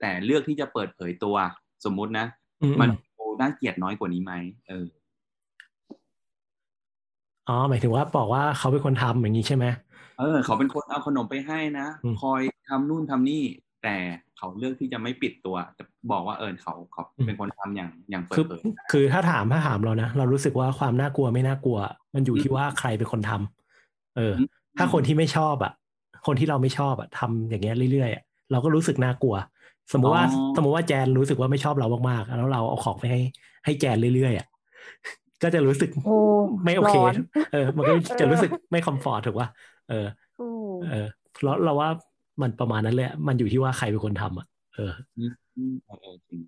[0.00, 1.36] แต่เลือกที่จะเปิดเผยตัว
[1.86, 2.26] สมมุตินะ
[2.62, 4.32] อืมมันดูน่าเกลียดน้อยกว่านี้ไหม
[4.68, 4.86] เออ
[7.48, 9.64] อ๋อหมายถึงว่าบอกว่าเขาเป็นคนทำอย่างนี้ใช่ไหม
[10.18, 13.42] เออ เขาเป็นคนเอาขนมไปให้นะอืมคอยทำนู่นทำนี่
[13.82, 13.96] แต่
[14.38, 21.78] เขาเลือกที่จะไม่ปิดตัวแต่บอกว่าเออเขาเขาเป็นคนทำอย่างอย่างเปิดคือเผยคือถ้าถามถ้าถามเรานะเรารู้สึกว่าความน่ากลัวไม่น่ากลัว
[22.14, 25.72] มันอยู่ที่ว่าใครเป็นคนทำเอออืมถ้าคนที่ไม่ชอบอะ
[26.26, 29.36] คนที่เราไม่ชอบอะทำอย่างเงี้ยเรื่อยๆอะเราก็รู้สึกน่ากลัว
[29.92, 33.18] สมมติว่าอ๋อสมมติว่าแจนรู้สึกว่าไม่ชอบเรามากๆ แล้วเราเอาของไปให้
[33.64, 34.46] ให้แจนเรื่อยๆอะ
[35.42, 36.10] ก็จะรู้สึกโอ้
[36.64, 37.14] ไม่โอเคร้อน
[37.50, 39.48] เออ มันก็จะเออรู้สึกไม่คอมฟอร์ตถูกป่ะ
[39.86, 39.94] เออ
[40.36, 40.44] ถู
[40.80, 41.06] กเออ
[41.42, 41.90] เราเราว่า
[42.42, 44.82] มันประมาณนั้นเลยอะมันอยู่ที่ว่าใครเป็นคนทำอะ เออ
[45.16, 46.42] อืมอืมเออเออจริง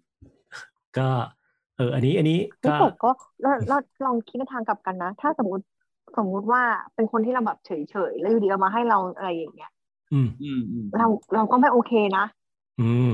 [0.96, 1.09] ก็
[1.77, 3.11] เออ อันนี้ อันนี้ไม่ก็ตกก็
[3.42, 5.64] เราเราลองคิดในทางกลับกันนะ ถ้าสมมติ
[6.16, 6.62] สมมุติว่า
[6.94, 7.70] เป็นคนที่เราแบบเฉ
[8.11, 9.70] ยๆ แล้วอยู่ดีเอามาให้เราอะไรอย่างเงี้ย
[10.12, 12.24] อืมอืมอืมเราเราก็ไม่โอเคนะ
[12.81, 13.11] อืม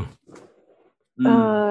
[1.26, 1.30] เอ
[1.64, 1.68] อ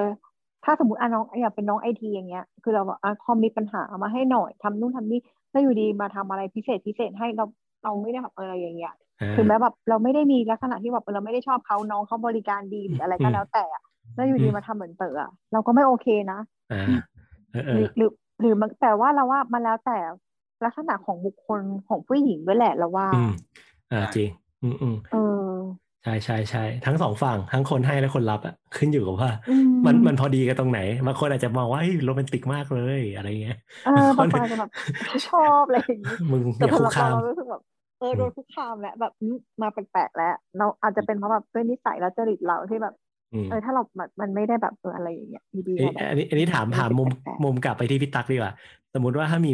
[0.64, 7.44] ถ้าสมมติอะน้องอยากเป็นน้องไอทีอย่างเงี้ย คือเราบอกอะคอมมีปัญหาเอามาให้หน่อยทำนู่นทำนี่แล้วอยู่ดีมาทำอะไรพิเศษพิเศษให้เรา
[7.84, 13.82] เราไม่ได้แบบเอออะไรอย่างเงี้ยอ่าถึงแม้แบบเราไม่ได้มีลักษณะที่แบบเออเราไม่ได้ชอบเขาน้องเขาบริการดีหรืออะไรก็อืมแล้วแต่อะ
[14.14, 16.38] แล้วอยู่ดีอืมมาทำเหมือนเต๋ออะเราก็ไม่โอเคนะ
[16.72, 16.82] อ่า
[17.52, 19.98] เออเอหรืออหรือหรือมันแต่ว่าเราว่ามันแล้วแต่
[20.64, 23.30] ลักษณะของบุคคลของผู้หญิงด้วยแหละเราว่าอืม
[23.92, 24.28] อ่าจริง
[24.62, 25.48] อืมอืมเออ
[26.04, 29.52] ใช่ใช่ใช่ทั้งสองฝั่งทั้งคนให้และคนรับอะขึ้นอยู่กับว่าอื
[29.86, 34.70] มันมันพอดีกันตรงไหนบางคนอาจจะมองว่าเฮ้ยโรแมนติกมากเลยอะไรเงี้ยเออบางคนอาจจะแบบ
[35.26, 37.62] ชอบอะไรอย่างนี้มึงอแต่ย่าสำคุหกรับคาเรามเรารู้สึกแบบ
[37.96, 42.94] เออโดนคุกคามแล้วแบบอืมมาแปลกๆแล้ว เราอาจจะเป็นเพราะแบบด้วยนิสัยและจริตเราที่แบบ
[43.32, 48.52] อืมเออถ้าเราแบบมันไม่ได้แบบเอออะไรอย่างเงี้ยดีๆเอ้ยเราแบบอันนี้อันนี้ถามเออถามมุมแปลกๆมุมกลับไปที่พี่ตั๊กดีกว่า
[48.92, 49.50] สมมุติว่าถ้ามี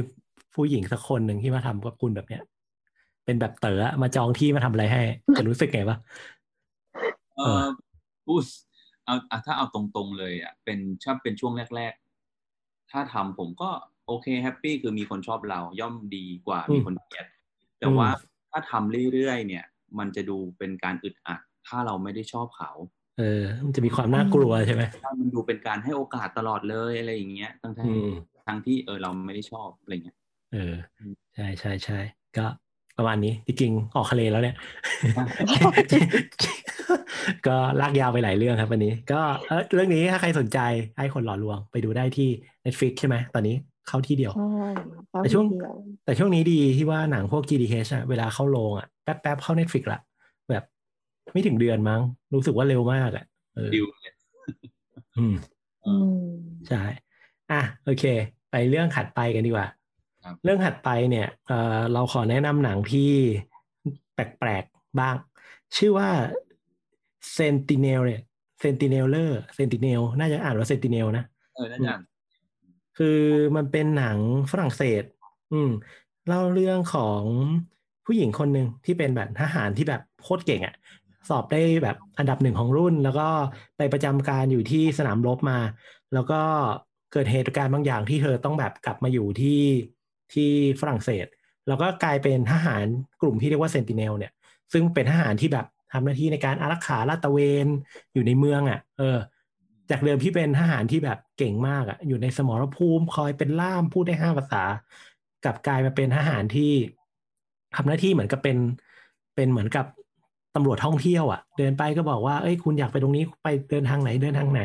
[0.54, 2.40] ผู้หญิงสักคนหนึ่งที่มาทำกับคุณแบบเนี้ย
[3.24, 5.00] เป็นแบบเต๋ออะมาจองที่มาทำอะไรให้
[5.36, 5.98] จะรู้สึกไงปะ
[7.40, 7.66] เอเอออ
[8.26, 8.42] พูด
[9.04, 11.92] เอาอะถ้าเอาตรงๆเลยอะเป็นชอบเป็นช่วงแรก
[12.42, 13.70] ๆ ถ้าทำผมก็
[14.06, 17.26] โอเคแฮปปี้คือมีคนชอบเราย่อมดีกว่ามีคนเกลียด
[17.80, 18.08] แต่ว่า
[18.50, 19.64] ถ้าทำเรื่อยๆเนี่ย
[19.98, 22.70] มันจะดูเป็นการอึดอัด ถ้าเราไม่ได้ชอบเขา
[23.18, 28.10] เออ มันจะมีความน่ากลัวใช่ไหมถ้ามันดูเป็นการให้โอกาสตลอดเลยอะไรอย่างเงี้ยทั้งที่อืม
[28.46, 30.18] ทั้งที่เออเราไม่ได้ชอบอะไรเงี้ย
[30.52, 30.74] เออ
[31.34, 31.98] ใช่ใช่ใช่
[32.38, 32.46] ก็
[32.98, 34.56] ประมาณนี้จริงๆออกทะเลแล้วเนี่ย
[37.46, 40.58] ก็ลากยาวไปหลายเรื่องครับวันนี้ ก็เออเรื่องนี้ถ้าใครสนใจ
[40.98, 42.28] ให้คนหล่อลวงไปดูได้ที่
[42.64, 43.56] Netflix ใช่ไหมตอนนี้
[43.88, 44.66] เข้าที่เดียวใช่
[45.10, 50.00] แล้วแต่ช่วงทีเดียวแต่ช่วงนี้ดีที่ว่าหนังพวก GDH อะเวลาเข้าโรงอะแป๊บๆเข้า Netflix ละ
[50.50, 50.64] แบบ
[51.32, 52.00] ไม่ถึงเดือนมั้ง
[52.34, 54.14] รู้สึกว่าเร็วมากอะเออดิวเลย
[55.16, 55.34] อืม
[55.86, 56.30] อืม
[56.68, 56.82] ใช่
[57.50, 58.04] อะโอเค
[58.50, 59.68] ไปเรื่องถัดไปกันดีกว่า
[60.24, 63.10] ครับเรื่องถัดไปเนี่ยเอ่อเราขอแนะนำหนังที่
[64.14, 65.14] แปลกๆบ้าง
[65.76, 66.08] ชื่อว่า
[67.36, 68.20] Sentinel เนี่ย
[68.62, 71.94] Sentineler Sentinel น่าจะอ่านว่า Sentinel นะเออน่าจะ
[72.98, 73.20] คือ
[73.56, 74.18] มันเป็นหนัง
[74.50, 75.02] ฝรั่งเศส
[75.52, 75.70] อืม
[76.28, 77.22] เล่าเรื่องของ
[78.06, 80.74] ผู้หญิงคนหนึ่งที่เป็นแบบทหารที่แบบโคตรเก่งอะ่ะ
[81.28, 83.28] สอบได้แบบอันดับหนึ่งของรุ่น แล้วก็
[83.76, 85.58] ไปประจำการอยู่ที่สนามรบมา
[86.14, 86.40] แล้วก็
[87.12, 89.60] เกิดเหตุการณ์บางอย่างที่เธอต้องแบบกลับมาอยู่ที่
[90.32, 91.26] ที่ฝรั่งเศส
[91.68, 92.84] แล้วก็กลายเป็นทหาร
[93.20, 94.32] กลุ่มที่เรียกว่าเซนติเนลเนี่ย
[94.72, 97.66] ซึ่งเป็นทหารที่แบบ ทำหน้าที่ในการอารักขาลาดตระเวน
[98.12, 99.18] อยู่ในเมืองอะ เออ
[99.90, 104.62] จากเดิมที่เป็นทหารที่แบบเก่งมากอะ อยู่ในสมรภูมิคอยเป็นล่ามพูดได้ห้าภาษา
[105.44, 106.72] กลับกลายมาเป็นทหารที่
[107.76, 108.56] ทำหน้าที่เหมือนกับเป็น
[109.34, 109.86] เป็นเหมือนกับ
[110.54, 114.62] ตำรวจท่องเที่ยวอะ เดินไปก็บอกว่าเอ้ยคุณอยากไปตรงนี้ไปเดินทางไหนเดินทางไหน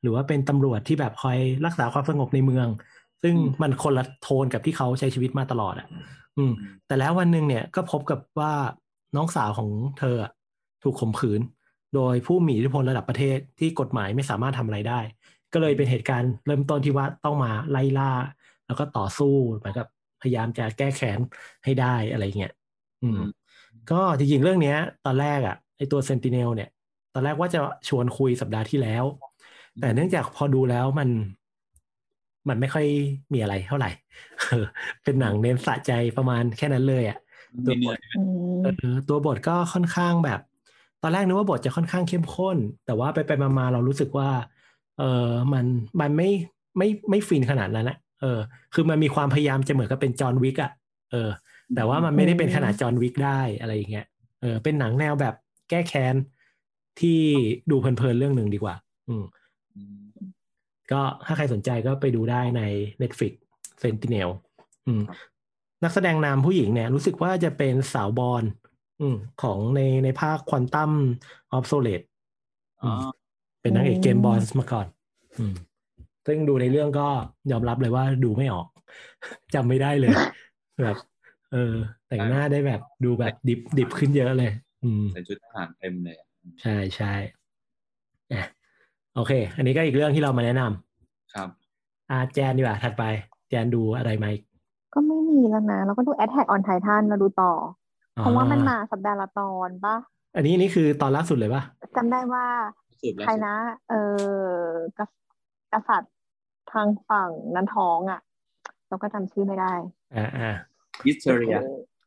[0.00, 2.68] หรือว่าเป็นตำรวจที่แบบคอยรักษาความสงบในเมือง
[3.22, 5.86] ซึ่งมันคนละโทนกับที่เขาใช้ชีวิตมาตลอดอะ
[6.36, 6.52] อืม
[6.86, 8.52] แต่แล้ววันหนึ่งเนี่ยก็พบกับว่า
[9.16, 10.30] น้องสาวของเธออะ
[10.82, 11.40] ถูกข่มขืน
[11.94, 15.00] โดยผู้มีอิทธิพลระดับประเทศที่กฎหมายไม่สามารถทำอะไรได้
[15.52, 18.12] ก็เลยเป็นเหตุการณ์เริ่มต้นที่ว่าต้องมาไล่ล่า
[18.66, 19.86] แล้วก็ต่อสู้เหมือนกับ
[20.22, 21.18] พยายามจะแก้แค้น
[21.64, 22.52] ให้ได้อะไรเงี้ย
[23.02, 23.20] อืม
[23.90, 26.70] ก็จริงๆเรื่องเนี้ย ตอนแรกอะไอตัวเซนติเนลเนี่ย
[27.14, 29.04] ตอนแรกว่าจะชวนคุยสัปดาห์ที่แล้ว
[29.80, 31.08] แต่เนื่องจากพอดูแล้วมัน
[32.48, 32.86] มันไม่ค่อย
[33.32, 33.90] มีอะไรเท่าไหร่
[34.40, 34.64] เออ
[35.04, 37.18] เป็นหนังเน้นสะใจประมาณแค่นั้นเลยอะ
[37.66, 38.22] มีเนื้ออื
[38.60, 40.40] มเออตัวบทก็ค่อนข้างแบบ
[41.02, 42.56] ตอนแรกนึกว่าบทจะค่อนข้างเข้มข้น
[42.86, 44.30] แต่ว่าไปไปมามาเรารู้สึกว่า
[44.98, 45.64] เออมัน
[46.00, 46.30] มันไม่
[46.78, 48.38] ไม่ไม่ฟินขนาดนั้นนะเออ
[48.74, 50.72] คือมันมีความพยายามจะเหมือนกับเป็นจอห์นวิกอะ
[51.10, 51.30] เออ
[51.74, 54.06] แต่ว่ามันไม่ได้เป็นขนาดจอห์นวิกได้อะไรอย่างเงี้ย
[54.40, 55.34] เออเป็นหนังแนวแบบ
[55.70, 56.14] แก้แค้น
[57.00, 57.20] ที่
[57.70, 58.74] ดูเพลินๆเรื่องหนึ่งดีกว่า
[59.08, 59.24] อืม
[59.76, 60.00] อืม
[60.92, 62.62] ก็ถ้าใครสนใจก็ไปดูได้ใน
[63.02, 63.32] Netflix
[63.82, 64.28] Sentinel
[64.86, 65.02] อืม
[65.84, 68.42] นักแสดงนำผู้หญิงเนี่ย รู้สึกว่าจะเป็นสาวบอล
[69.00, 70.92] อืมของในในภาค Quantum
[71.52, 72.00] of Solace
[72.82, 72.92] อ๋อ
[73.60, 74.86] เป็นนางเอกเจมส์บอนด์มาก่อน
[75.38, 75.54] อืม
[76.26, 77.08] ซึ่งดูในเรื่องก็
[77.52, 78.66] ยอมรับเลยว่าดูไม่ออก
[79.54, 80.14] จำไม่ได้เลย
[80.84, 80.96] แบบ
[81.52, 81.74] เออ
[82.08, 84.50] แต่งหน้าได้แบบดูแบบดิบดิบขึ้นเยอะเลย
[84.84, 86.26] อืมใส่ชุดทหารเต็มเลยอะ
[86.62, 87.14] ใช่ใช่
[88.32, 88.42] อะ
[89.14, 91.48] โอเค อันนี้ก็อีกเรื่องที่เรามาแนะนำครับ
[92.10, 93.04] อาแจนดีกว่าถัดไป
[93.48, 94.26] แจนดูอะไรไหม
[94.94, 97.52] ก็ไม่มีแล้วนะ เราก็ดู Attack on Titan เราดูต่อ
[98.22, 99.96] เพราะว่ามันมาสัปดาห์ละตอนปะ
[100.36, 101.62] อันนี้นี่คือตอนล่าสุดเลยปะ
[101.96, 102.44] จำได้ว่า
[103.02, 103.56] สุดแล้วใครนะ
[103.88, 103.94] เอ
[104.60, 104.64] อ
[104.98, 105.10] กษ
[105.72, 106.14] กษัตริย์
[106.72, 108.20] ทางฝั่งนั้นท้องอะ
[108.88, 109.72] เราก็จำชื่อไม่ได้
[110.16, 110.50] อ่าอ่า
[111.04, 111.56] ฮิสเทอรีย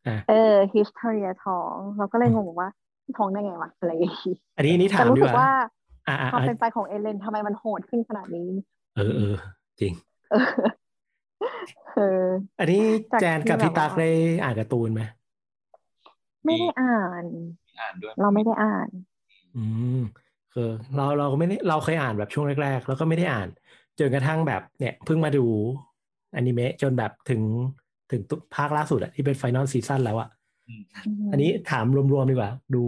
[0.08, 2.70] อ่าเออ History ท้อง เราก็เลยงงว่า
[3.18, 5.50] ท้องได้ไงวะอะไรอย่างงี้อันนี้อันนี้ถาแต่มรู้ดีสึกกว่าว่า
[6.08, 8.50] อ่าอ่าความอ่าเป็นไปของเอเลนทำไมมันโหดขึ้นขนาดนี้
[8.98, 9.36] เออเออ
[9.80, 9.94] จริง
[10.32, 10.46] เออ
[11.96, 12.26] เออ
[12.60, 14.10] อันนี้จากแจนกับที่พี่ตั๊กแบบว่าได้
[14.44, 15.02] อ่านการ์ตูนไหม
[16.46, 16.88] ไม่ได้อ่า
[17.24, 17.26] น
[17.80, 18.90] อ่านด้วย เราไม่ได้อ่าน
[19.56, 19.64] อื
[19.96, 19.98] ม
[20.54, 23.48] คือเราเราก็ไม่ได้เราเคยอ่านแบบช่วงแรก ๆ แล้วก็ไม่ได้อ่าน
[24.00, 25.46] จนกระทั่งแบบเนี่ยเพิ่งมาดู
[26.36, 27.42] อนิเมะจนแบบถึง
[28.12, 30.30] ถึงตุภาคล่าสุดอะที่เป็น final season แล้วอะ
[30.68, 30.84] อืม
[31.32, 32.84] อันนี้ถามรวมๆดีกว่า ดู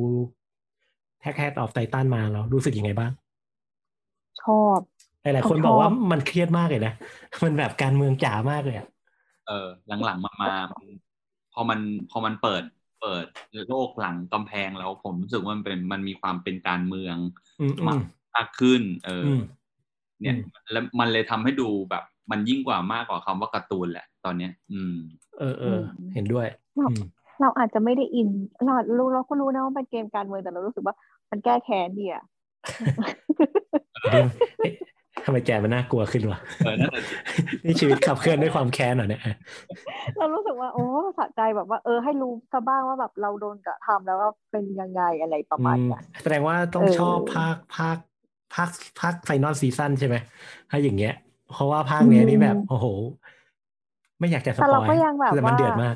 [1.19, 3.11] Attack of Titan มาแล้วรู้สึกยังไงบ้าง
[4.39, 4.81] ชอบ
[5.21, 6.91] หลายๆคนชอบบอกว่ามันเครียดมากเลยนะ
[7.43, 8.85] มันแบบการเมืองจ๋ามากเลยอะ
[9.43, 9.53] เออ
[9.87, 10.87] หลังๆมามามัน
[11.51, 12.63] พอมันพอมันเปิด
[13.03, 13.27] เปิด
[13.69, 17.15] โลกหลังกำแพงแล้วผมรู้สึกว่ามันเป็นมันมีความเป็นการเมือง
[17.61, 18.03] อืมอืมากม
[18.35, 19.41] มากขึ้น เอออือม
[20.21, 24.95] เนี่ยอืมแล้วมันเลยทำให้ดูแบบ มันยิ่งกว่ามากกว่าคำว่าการ์ตูนแหละ ตอนเนี้ย อืม
[25.39, 25.81] เออเออ
[26.13, 26.95] เห็นด้วยอืม
[27.41, 28.29] เราอาจจะไม่ได้อิน
[28.65, 30.95] เรารู้เราก็รู้นะว่าเป็นเกมการเมืองแต่เรารู้สึกว่า
[31.31, 32.23] มันแก้แค้นดีอะ
[34.03, 34.25] เอ๊ะ
[35.25, 37.15] ทำไมแกมันน่ากลัวขึ้นวะเออนั่นแหละสิ
[37.65, 39.21] นี่ชีวิตขับเคลื่อนด้วยความแค้นเหรอเนี่ย
[40.17, 40.85] เรารู้สึกว่าโอ้
[41.17, 47.97] สะใจแบบว่า เออให้รู้ซะบ้างว่าแบบเราโดนกระทำแล้วว่าเป็นยังไงอะไรประมาณเนี้ยอืมแสดงว่าต้องเออชอบภาคภาค
[48.53, 50.15] ภาคภาค final season ใช่ไหม
[50.69, 51.13] ถ้าอย่างเงี้ย
[51.51, 52.85] เพราะว่าภาคเนี้ยนี่แบบโอ้โห
[54.19, 55.95] ไม่อยากจะ spoil แต่เราก็ยังแบบแต่มันว่าเดือดมาก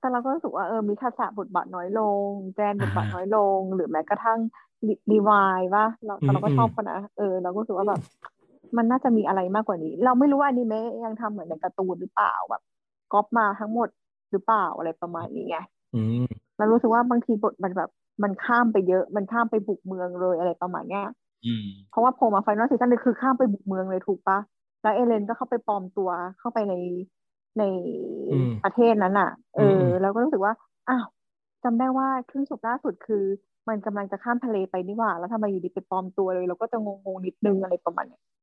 [0.00, 4.38] แต่เราก็รู้สึกว่าเออมิคาสะบทบาทน้อยลง แจนบทบาทอ่าน้อยลง หรือแม้กระทั่ง
[5.10, 8.00] รีวายว่าเราแต่เราก็อืมชอบเขานะเออ เราก็รู้สึกว่าแบบ
[8.76, 12.62] มันน่าจะมีอะไรมากกว่านี้ เราไม่รู้ว่าอนิเมะยังทำเหมือนในการ์ตูนหรือเปล่าแบบ
[13.12, 13.88] ก๊อปมาทั้งหมด
[14.30, 15.58] หรือเปล่าอะไรประมาณนี้ไง
[15.94, 16.24] อืม
[16.58, 17.90] เรารู้สึกว่าบางทีบทมันแบบ
[18.22, 21.06] มันข้ามไปเยอะมันข้ามไปบุกเมืองเลยอะไรประมาณเนี้ย
[21.46, 24.38] อืมเพราะว่าโผล่มา final season เลยคือข้ามไปบุกเมืองเลยถูกปะ
[24.82, 26.74] แล้วเอเลนก็เข้าไปปลอมตัวเข้าไปใน
[27.58, 27.62] ใน
[28.32, 30.52] อืมประเทศนั้นอะ เอออืมแล้วก็รู้สึกว่า
[30.88, 31.04] อ้าว
[31.64, 33.24] จำได้ว่าครึ่งจบล่าสุดคือ
[33.68, 38.39] มันกำลังจะข้ามทะเลไปนี่หว่า แล้วทำไมอยู่ดีไปปลอมตัวเลย เราก็จะงงๆนิดนึงอะไรประมาณเนี้ยอืม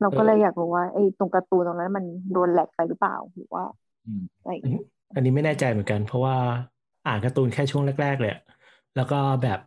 [0.00, 3.64] เราก็เลยอยากรู้ว่าไอ้ตรงการ์ตูนตรงนั้นมันโดนแหลกไปหรือเปล่าหรือว่า
[4.06, 4.82] อืมอะไรอย่างเงี้ย
[5.14, 6.36] อันนี้ไม่แน่ใจเหมือนกัน เพราะว่า
[7.06, 8.40] อ่านการ์ตูนแค่ช่วงแรก ๆ เลยอะ
[8.96, 9.58] แล้วก็แบบ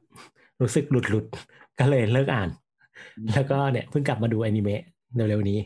[0.61, 2.49] รู้สึกหลุดๆก็เลยเลิกอ่าน
[3.33, 4.81] แล้วก็เนี่ยเพิ่งกลับมาดูอนิเมะ
[5.15, 5.59] เร็วๆนี้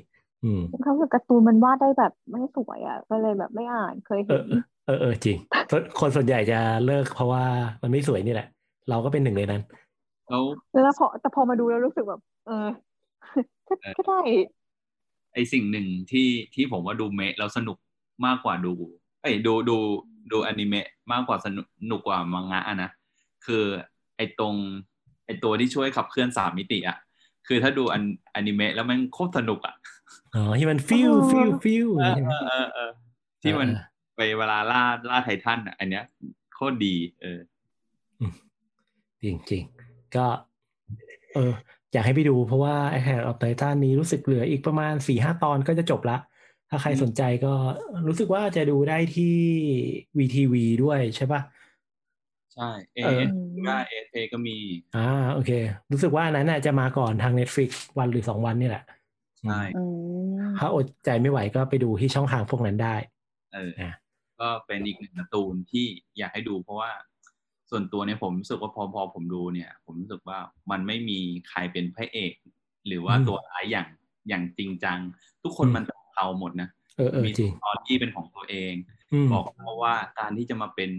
[0.44, 4.42] อืมเขาสึกการ์ตูนมันวาดได้แบบไม่สวยอะก็เลยแบบไม่อ่านเคยเอเห็อน
[4.86, 5.38] เออเออจริง
[5.70, 7.44] ส่วนคนส่วนใหญ่จะเลิกเพราะว่า
[7.82, 8.48] มันไม่สวยนี่แหละ
[8.90, 9.62] เราก็เป็นหนึ่งในนั้น
[10.28, 10.44] แล้ว
[10.84, 12.54] แล้วพอแต่พอมาดูแล้วรู้สึกแบบ เออ
[13.68, 14.22] ก็ก็ได้
[15.34, 17.78] ไอสิ่งหนึ่งที่ที่ผมว่าดูเมะแล้วสนุก
[18.26, 18.74] มากกว่าดู
[19.22, 19.78] เอ้ยดูดู
[20.32, 22.90] ดูอนิเมะมากกว่าสนุกสนุกกว่ามังงะอะนะ
[23.46, 23.64] คือ
[24.18, 24.56] ไอตรง
[25.26, 26.98] ไอตัวที่ช่วยขับเคลื่อนสามมิติอะ
[27.48, 28.04] คือถ้าดูอัน
[28.36, 29.76] อนิเมะแล้วมันโคตรสนุกอะ
[30.36, 32.92] อ๋อที่มันฟิวฟิวฟิวเออใช่ไหมเออเออเออ
[33.42, 33.70] ที่มัน
[34.16, 36.04] ไปเวลาล่าล่าไททันอะอันเนี้ย
[36.54, 37.40] โคตรดี เออ
[39.24, 40.26] จริงจริงๆก็
[41.34, 41.54] เออ
[41.96, 46.16] อยากให้ไปดูเพราะว่าไอแ t ออฟไททันนี้รู้สึกเหลืออีกประมาณสี่ห้าตอนก็จะจบละ
[46.70, 47.48] ถ้าใครอืมสนใจก็
[48.08, 49.26] รู้สึกว่าจะดูได้ที่
[50.20, 51.42] VTV ด้วยใช่ปะ
[52.54, 53.32] ใช่เอเออเอส
[53.66, 54.58] ได้เอสเอก็มี
[54.94, 55.00] อ่า
[55.34, 55.52] โอเค
[55.92, 58.82] รู้สึกว่าอันนั้นน่ะจะมาก่อนทาง Netflix วันหรือสองวันนี่แหละ
[59.40, 59.82] ใช่อื
[60.50, 62.96] มถ้าอดใจไม่ไหวก็ไปดูที่ช่องทางพวกนั้นได้
[63.54, 63.92] เอออะ
[64.40, 65.86] ก็เป็นอีกหนึ่งการ์ตูนที่
[66.18, 66.92] อยากให้ดูเพราะว่า
[67.78, 70.38] ส่วนตัวเนี่ยผมรู้สึกว่าพอพอผมดูเนี่ย ผมรู้สึกว่า
[70.72, 72.34] มันไม่มีใครเป็นพระเอก
[72.88, 73.88] หรือว่าตัวร้ายอย่าง
[74.30, 75.00] อย่างจริงจัง
[75.44, 78.74] ทุกคนมันเป็นของเราหมดนะเออเออมีจริงสตอรี่เป็นของตัวเอง
[79.14, 80.92] อืมบอกเพราะว่าการที่จะมาเป็น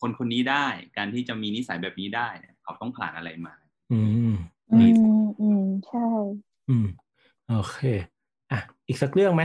[0.00, 3.54] คนคนนี้ได้ การที่จะมีนิสัยแบบนี้ได้เนี่ยเขาต้องผ่านอะไรมา
[3.92, 4.00] อื
[4.34, 4.36] ม
[4.72, 6.06] อืมอืมใช่
[6.68, 6.86] อืม
[7.48, 7.78] โอเค
[8.52, 9.42] อะ อีกสักเรื่องไหม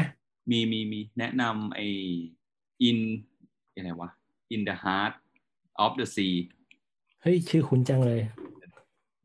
[0.52, 1.80] มีมีมีแนะนำไอ
[2.88, 3.00] in
[3.74, 4.10] อะไรวะ
[4.56, 5.14] in the heart
[5.84, 6.36] of the sea
[7.22, 8.22] เฮ้ย ชื่อคุ้นจังเลย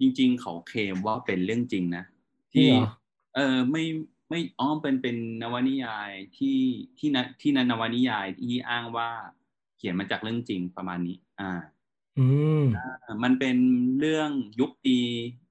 [0.01, 2.05] จริง ๆ เขาเคลมว่าเป็นเรื่องจริงนะ
[2.53, 2.87] จริงที่เหรอ
[3.35, 3.85] เออไม่
[4.31, 6.59] ไม่อ้อมเป็นเป็นนวนิยายที่
[6.99, 9.09] ที่นะที่นนวนิยายที่อ้างว่า
[9.77, 11.51] เขียนมาจากเรื่องจริงประมาณนี้ อ่า
[12.19, 12.27] อื
[12.63, 12.65] ม
[13.23, 13.57] มันเป็น
[14.01, 14.31] เรื่อง
[14.61, 14.99] ยุคปี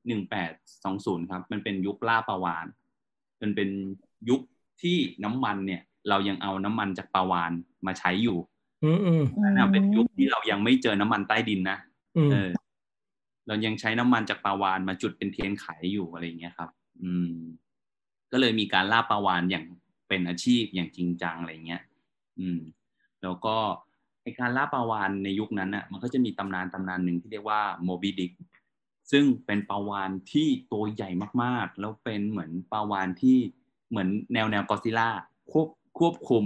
[0.08, 0.52] หนึ่งแปด
[0.84, 2.66] สองศูนย์ครับ มันเป็นยุคล่าปลาวาน
[3.42, 3.70] มันเป็น
[4.30, 4.42] ยุค
[4.82, 7.52] ที่น้ำมันเนี่ย เรายังเอาน้ำมันจากปลาวาน
[7.86, 8.57] มาใช้อยู่อืมอืม
[9.42, 11.78] นั่นนะเป็นยุคที่เรายังไม่เจอน้ำมันใต้ดินนะ
[12.18, 12.50] อืมเออ
[13.48, 16.70] เรายังใช้น้ำมันจากปลาวานมาจุดเป็นเทียนไขอยู่อะไรอย่างเงี้ยครับ
[17.04, 17.34] อืม
[18.32, 19.66] ก็เลยมีการล่าปลาวานอย่าง
[20.08, 21.82] เป็นอาชีพอย่างจริงจังอะไรเงี้ย
[22.40, 22.60] อืม
[23.22, 23.56] แล้วก็
[24.24, 28.32] ในการล่าปลาวานในยุคนั้นน่ะ มันก็จะมีตำนานตำนานหนึ่งที่เรียกว่า Moby Dick
[29.12, 31.10] ซึ่งเป็นปลาวานที่ตัวใหญ่
[31.44, 33.38] มากๆ แล้วเป็นเหมือนปลาวานที่
[33.90, 35.10] เหมือนแนวแนวกอซิล่า
[35.52, 35.68] ควบ
[36.00, 36.44] ควบคุม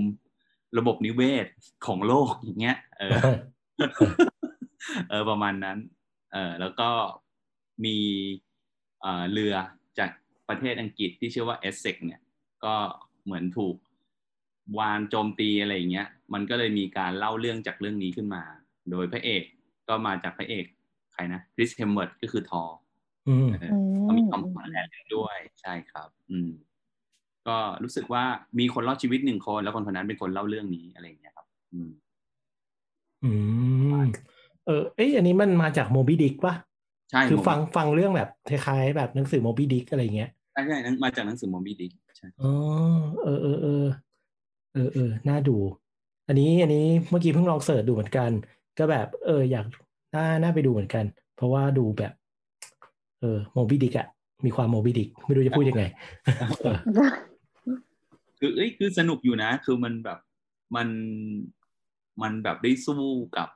[0.78, 1.48] ระบบนิเวศ
[1.86, 3.20] ของโลกอย่างเงี้ย เออ
[5.10, 5.78] เออประมาณนั้น
[6.34, 6.90] เออแล้วก็
[7.86, 7.98] มี
[9.02, 9.56] เอ่อเรือ
[10.00, 10.10] จาก
[10.50, 12.22] ประเทศอังกฤษที่ชื่อว่า Essex เนี่ย
[12.64, 12.76] ก็
[13.26, 13.76] เหมือนถูก
[14.78, 18.44] วาฬโจมตีอะไรอย่างเงี้ย มันก็เลยมีการเล่าเรื่องจากเรื่องนี้ขึ้นมา
[18.92, 19.44] โดยพระเอก
[19.88, 20.66] ก็มาจากพระเอก
[21.14, 22.64] ใครนะคริสเฮมส์เวิร์ธก็คือทอ
[23.28, 26.52] อืมอืมก็มีคำขวัญแลนด์ด้วย ใช่ครับ อืม
[27.48, 28.24] ก็รู้สึกว่า
[28.60, 31.90] มีคนรอดชีวิตหนึ่งคน แล้วคนคนนั้นเป็นคนเล่าเรื่องนี้อะไรอย่างเงี้ยครับ อืม
[33.24, 33.32] อื
[34.02, 34.04] ม
[34.66, 36.56] เออเอ้ยอันนี้มันมาจากโมบิดิกปะ
[37.12, 42.52] ใช่คือผมฟังฟังเรื่องแบบคล้ายๆแบบหนังสือโมบิดิกอะไรเงี้ยใช่ใช่นั่นมาจากหนังสือมอมบี้ดิกใช่อ๋อ
[43.24, 43.86] เออเออเออ
[44.74, 48.32] เออเออน่าดูออันนี้อันนี้เมื่อกี้เพิ่งลองเสิร์ชดูเหมือนกัน
[48.80, 49.66] ก็แบบ เออ อยาก
[50.16, 52.14] น่าน่าไปดูเหมือนกัน เพราะว่าดูแบบ
[53.22, 54.08] เออโมบิดิกอะ
[54.46, 55.84] มีความโมบิดิกไม่รู้จะพูดยังไง
[56.64, 56.78] เออ
[58.44, 60.20] คือเอ้ยคือสนุกอยู่นะ คือมันแบบ
[60.76, 60.88] มัน
[62.22, 63.04] มันแบบได้สู้
[63.38, 63.50] กับ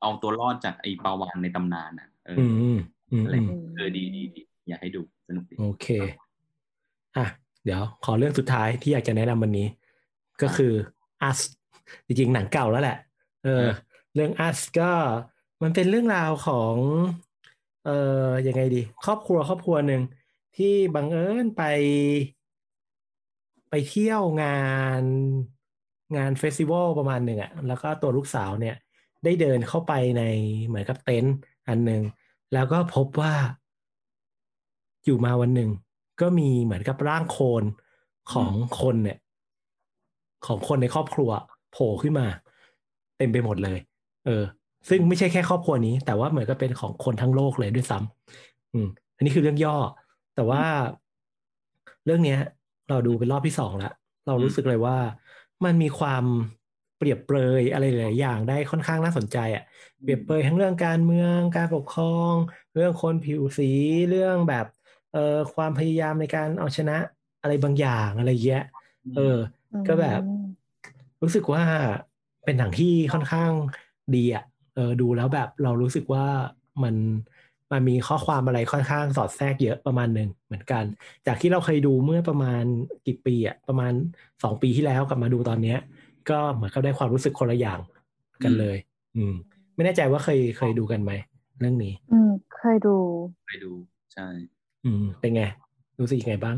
[0.00, 2.78] เอาตัวรอดจากไอ้ปลาวานในตำนานอะเอออือมอืม
[3.10, 5.86] อืมอะไรอืมเออดีดีดีอยากให้ดูสนุกดีโอเค
[7.16, 7.26] อะ
[7.64, 9.66] เดี๋ยว ขอเรื่องสุดท้ายที่อยากจะแนะนำวันนี้
[10.42, 10.72] ก็คือ
[11.28, 11.38] us
[12.06, 12.98] จริงๆหนังเก่าแล้วแหละ
[13.44, 13.64] เออ
[14.14, 14.90] เรื่อง us ก็
[15.62, 16.74] มันเป็นเรื่องราวของ
[17.86, 17.90] เอ
[18.26, 20.02] อยังไงดี ครอบครัวครอบครัวหนึ่ง
[20.56, 21.62] ที่บังเอิญไป
[23.70, 24.60] ไปเที่ยวงา
[25.00, 25.02] น
[26.16, 28.76] งานเฟสติวัลประมาณหนึ่งอะแล้วก็ตัวลูกสาวเนี่ย
[29.24, 30.22] ได้เดินเข้าไปใน
[30.66, 31.34] เหมือนกับเต็นท์
[31.68, 32.02] อันหนึ่ง
[32.54, 33.34] แล้วก็พบว่า
[35.04, 35.70] อยู่มาวันหนึ่ง
[36.20, 37.64] ก็มีเหมือนกับร่างโคลน
[38.32, 39.18] ของคนเนี่ย
[40.46, 41.30] ของคนในครอบครัว
[41.72, 42.26] โผล่ขึ้นมา
[43.18, 43.78] เต็มไปหมดเลย
[44.26, 44.44] เออ
[44.88, 49.76] ซึ่งไม่ใช่แค่ครอบครัวนี้ แต่ว่าเหมือนกับเป็นของคนทั้งโลกเลยด้วยซ้ำอืม อันนี้คือเรื่องย่อ
[50.34, 50.62] แต่ว่า
[52.04, 52.40] เรื่องเนี้ย
[52.88, 53.92] เราดูเป็นรอบที่สองแล้ว
[54.26, 54.96] เรารู้สึกเลยว่า
[55.64, 56.24] มันมีความ
[56.98, 59.64] เปรียบเปรยอะไรหลายๆอย่างได้ค่อนข้างน่าสนใจอะ
[60.02, 62.34] เปรียบเปรยทั้งเรื่องการเมืองการปกครอง
[62.74, 63.70] เรื่องคนผิวสี
[64.10, 64.66] เรื่องแบบ
[65.12, 66.96] เอ่อความพยายามในการเอาชนะ
[67.42, 68.64] อะไรบางอย่างอะไรเงี้ย
[69.14, 69.36] เออ
[69.88, 70.20] ก็แบบ
[71.22, 71.62] รู้สึกว่า
[72.44, 73.52] เป็นหนังที่ค่อนข้าง
[74.14, 76.24] ดีอะเออดูแล้วแบบเรารู้สึกว่า
[76.82, 76.94] มัน
[77.72, 80.84] มันมีข้อความอะไรค่อนข้างสอดแทรกเยอะประมาณหนึ่งเหมือนกัน
[81.26, 82.64] จากที่เราเคยดูเมื่อประมาณ
[83.06, 83.92] กี่ปีอะประมาณ
[84.42, 85.78] สองปีที่แล้วกลับมาดูตอนเนี้ย
[86.30, 87.80] ก็เหมือนกับได้ความรู้สึกคนละอย่าง
[88.44, 88.76] กันเลย
[89.16, 89.34] อืม
[89.74, 91.12] ไม่แน่ใจว่าเคยเคยดูกันไหม
[91.60, 92.96] เรื่องนี้ อืม เคยดู
[93.46, 93.72] ไปดู
[94.14, 94.28] ใช่
[94.84, 95.42] อืม เป็นไง
[96.00, 96.56] รู้สึกยังไงบ้าง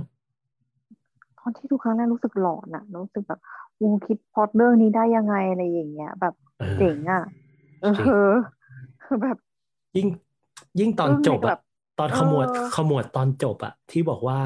[1.39, 3.41] ตอนที่ดูครั้งแรกรู้สึกหลอนอะรู้สึกแบบ
[3.81, 7.23] อูคิดพล็อตเรื่องนี้ได้ยังไงอะไรอย่างเงี้ย แบบเออเจ๋งอะ
[7.81, 8.31] เอจริงอ
[9.05, 9.37] คือแบบ
[9.97, 10.09] ยิ่ง
[10.79, 11.59] ยิ่งตอนเรื่องจบแบอะบ
[11.97, 14.39] ตอนขมวดเออขมวดตอนจบอะที่บอกว่า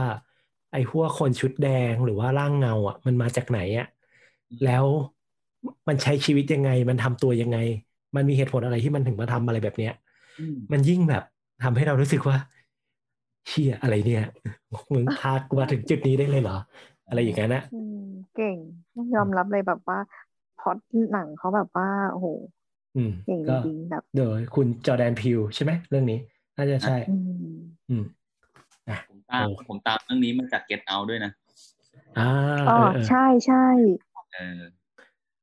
[0.70, 3.86] ไอ้พวกคนชุดแดงหรือว่าร่างเงาอะมันมาจากไหนอะ
[4.62, 4.86] แล้ว
[5.88, 7.56] มันใช้ชีวิตยังไง มันทำตัวยังไง
[8.16, 9.92] มันมีเหตุผลอะไรที่มันถึงมาทำอะไรแบบเนี้ย
[10.38, 11.22] อืมมันยิ่งแบบ
[11.62, 12.36] ทำให้เรารู้สึกว่า
[13.46, 14.22] เชี่ยอะไรเนี่ย
[14.94, 16.54] มึงพากูมาถึงจุดนี้ได้เลยเหรอ
[17.06, 17.94] อะไรอย่างนั้นนะอืม
[18.32, 18.58] เก่ง
[18.94, 19.98] ต้องยอมรับเลยแบบว่า
[20.56, 20.76] พล็อต
[21.10, 22.28] หนังเขาแบบว่าโอ้โห
[22.96, 26.18] อืมเก่งจก็ริงๆแบบโดยคุณจอร์แดนพิวใช่ไหมเรื่องนี้
[26.56, 27.54] น่าจะใช่ อืม
[27.90, 28.04] อืม
[28.88, 31.32] อะผมตามโอ้ผมตามเรื่องนี้มาจาก Get Out ด้วยนะ
[32.18, 32.28] อ่า
[32.68, 33.64] อ๋อเออเออใช่ใช่
[34.34, 34.60] เออ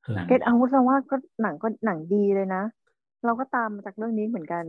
[0.03, 2.63] เออหนัง Get Out เราว่าก็หนังก็หนังดีเลยนะ
[3.25, 4.63] เราก็ตามมาจากเรื่องนี้เหมือนกัน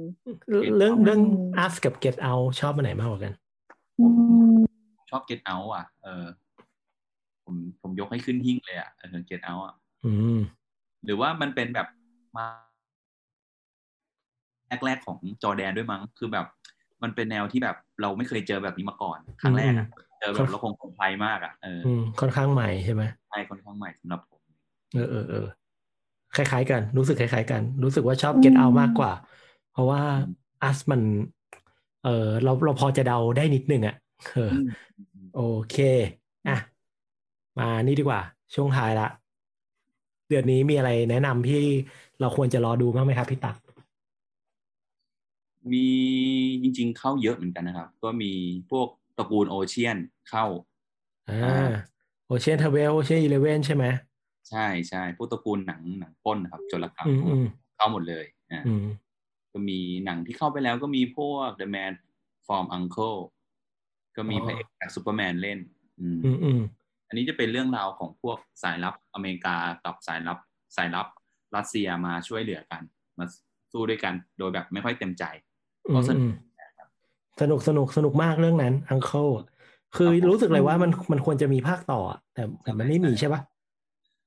[0.49, 3.33] เรื่องเรื่องอืม Us กับ Get Out ชอบมันไหนมากกว่ากัน
[4.01, 4.07] อื
[4.57, 4.59] ม
[5.11, 6.27] ชอบ Get Out อะ เออ
[7.45, 10.39] ผมผมยกให้ขึ้นหิ้งเลยอะเออ Get Out อะอืม
[11.05, 11.89] หรือว่ามันเป็นแบบ
[12.37, 12.47] มา
[14.87, 16.47] แรกๆของจอร์แดนด้วยมั้งคือแบบ
[17.03, 19.87] มันเป็นแนวที่แบบเราไม่เคยเจอแบบนี้มาก่อนครั้งแรกอะ
[20.21, 24.41] เจอแบบเราคงคงไพมากอะเอออืมค่อนข้างใหม่ใช่ไหมใช่ค่อนข้างใหม่สำหรับผม
[24.95, 25.47] เออเออเออ
[26.37, 29.13] คล้ายๆ กันรู้สึกคล้ายๆ กัน รู้สึกว่าชอบอืม Get Out มากกว่า
[29.73, 30.01] เพราะว่า
[30.69, 31.01] Us มัน
[32.05, 33.97] เออเราเราพอจะเดาได้นิดนึงอะ
[34.35, 34.53] เออ
[35.35, 35.77] โอเค
[36.49, 36.59] อะ
[37.59, 38.21] มานี่ดีกว่า
[38.55, 39.09] ช่วงท้ายละ
[40.29, 41.63] เดือนนี้มีอะไรแนะนำที่
[42.21, 43.57] เราควรจะรอดูบ้างไหมครับพี่ตัก
[45.73, 45.87] มี
[46.63, 48.33] จริง ๆ เข้าเยอะเหมือนกันนะครับ ก็มี
[48.71, 49.97] พวกตระกูล Ocean
[50.29, 50.47] เข้า
[51.29, 51.73] อ่าอ่า
[52.27, 53.85] Ocean's Twelve Ocean's Eleven ใช่ไหม
[54.49, 57.47] ใช่ใช่พวกตระกูลหนังหนังปล้นนะครับโจรกรรมอืมอืม
[57.77, 58.87] เข้าหมดเลยอ่าอืม
[59.53, 61.93] ก็มีหนังที่เข้าไปแล้วก็มีพวก The Man
[62.47, 63.19] from Uncle
[64.17, 65.59] ก็มีอ๋อพระเอกจากซูเปอร์แมนเล่น
[65.99, 66.61] อืมอืมอืม
[67.09, 70.39] อันนี้จะเป็นเรื่องราวของพวกสายลับอเมริกากับสายลับ
[70.77, 71.07] สายลับ
[71.57, 72.83] รัสเซียมาช่วยเหลือกัน
[73.19, 73.25] มา
[73.73, 75.51] สู้ด้วยกันโดยแบบไม่ค่อยเต็มใจอืก็ม
[76.09, 76.33] สนุอืกม
[77.41, 79.29] สนุกสนุกสนุกมากเรื่องนั้นอังเคิล
[79.97, 83.41] คือรู้สึกเลยว่ามันมันควรจะมีภาคต่ออะแต่แต่มันไม่มีใช่ปะ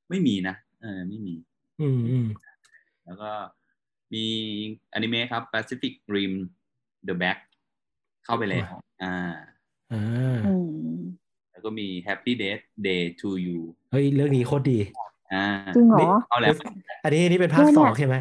[0.09, 1.34] ไม่มีนะเออไม่มี
[1.82, 2.27] อืมอืม
[3.05, 3.32] แล้วก็
[4.13, 4.25] มี
[4.93, 6.34] อนิเมะครับ Pacific Rim
[7.07, 7.39] The Back
[8.25, 8.71] เข้าไปแล้ว
[9.03, 9.15] อ่า
[9.93, 10.53] อ่าอื
[10.95, 10.97] ม
[11.51, 13.59] แล้วก็มี Happy Death Day to You
[13.91, 14.80] เฮ้ย เรื่องนี้โคตรดี
[15.34, 16.55] อ่าจริงเหรอเข้าแล้ว
[17.03, 18.15] อันนี้อันนี้เป็นภาคเนี่ยสเนี่อยงใช่ไหม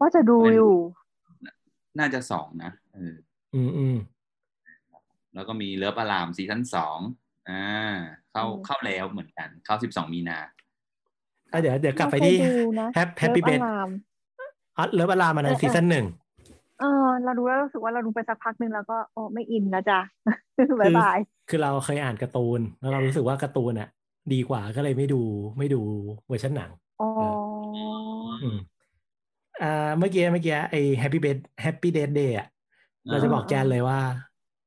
[0.00, 0.72] ว่าจะดูอยู่
[1.98, 3.14] น่าจะสองนะเออ
[3.54, 3.96] อืมอืม
[5.34, 6.98] แล้วก็มีเลิฟอารามซีซั่นสอง
[7.48, 7.64] อ่า
[8.32, 10.38] เข้าอืมเข้าแล้วเหมือนกัน เข้าสิบสองมีนา
[11.52, 13.88] อะเดี๋ยวเดี๋ยวกลับไปไม่ที่เคยดูนะแฮปแฮปปี้เบลิดฟอาราม
[14.76, 16.06] อ๋อเลิฟอารามอันนั้นเออเออซีซั่นหนึ่ง
[16.80, 20.00] เออเราดูแล้วรู้สึกว่าเราดูไปสักพักหนึ่งแล้วก็โอ้ไม่อินแล้วจ้ะ
[20.68, 21.18] คืบายอบาย
[21.48, 23.88] คือเราเคยอ่านการ์ตูน แล้วเรารู้สึกว่าการ์ตูนอะ
[24.32, 25.22] ดีกว่าก็เลยไม่ดู
[25.58, 25.80] ไม่ดู
[26.26, 26.70] เวอร์ชันหนัง
[27.00, 27.08] อ๋อ
[29.60, 29.66] อืมอ่า
[29.98, 32.46] เมื่อกี้เมื่อกี้ไอ้ Happy Bed Happy Death Day อะ
[33.10, 33.98] เราจะบอกแจนเลยว่า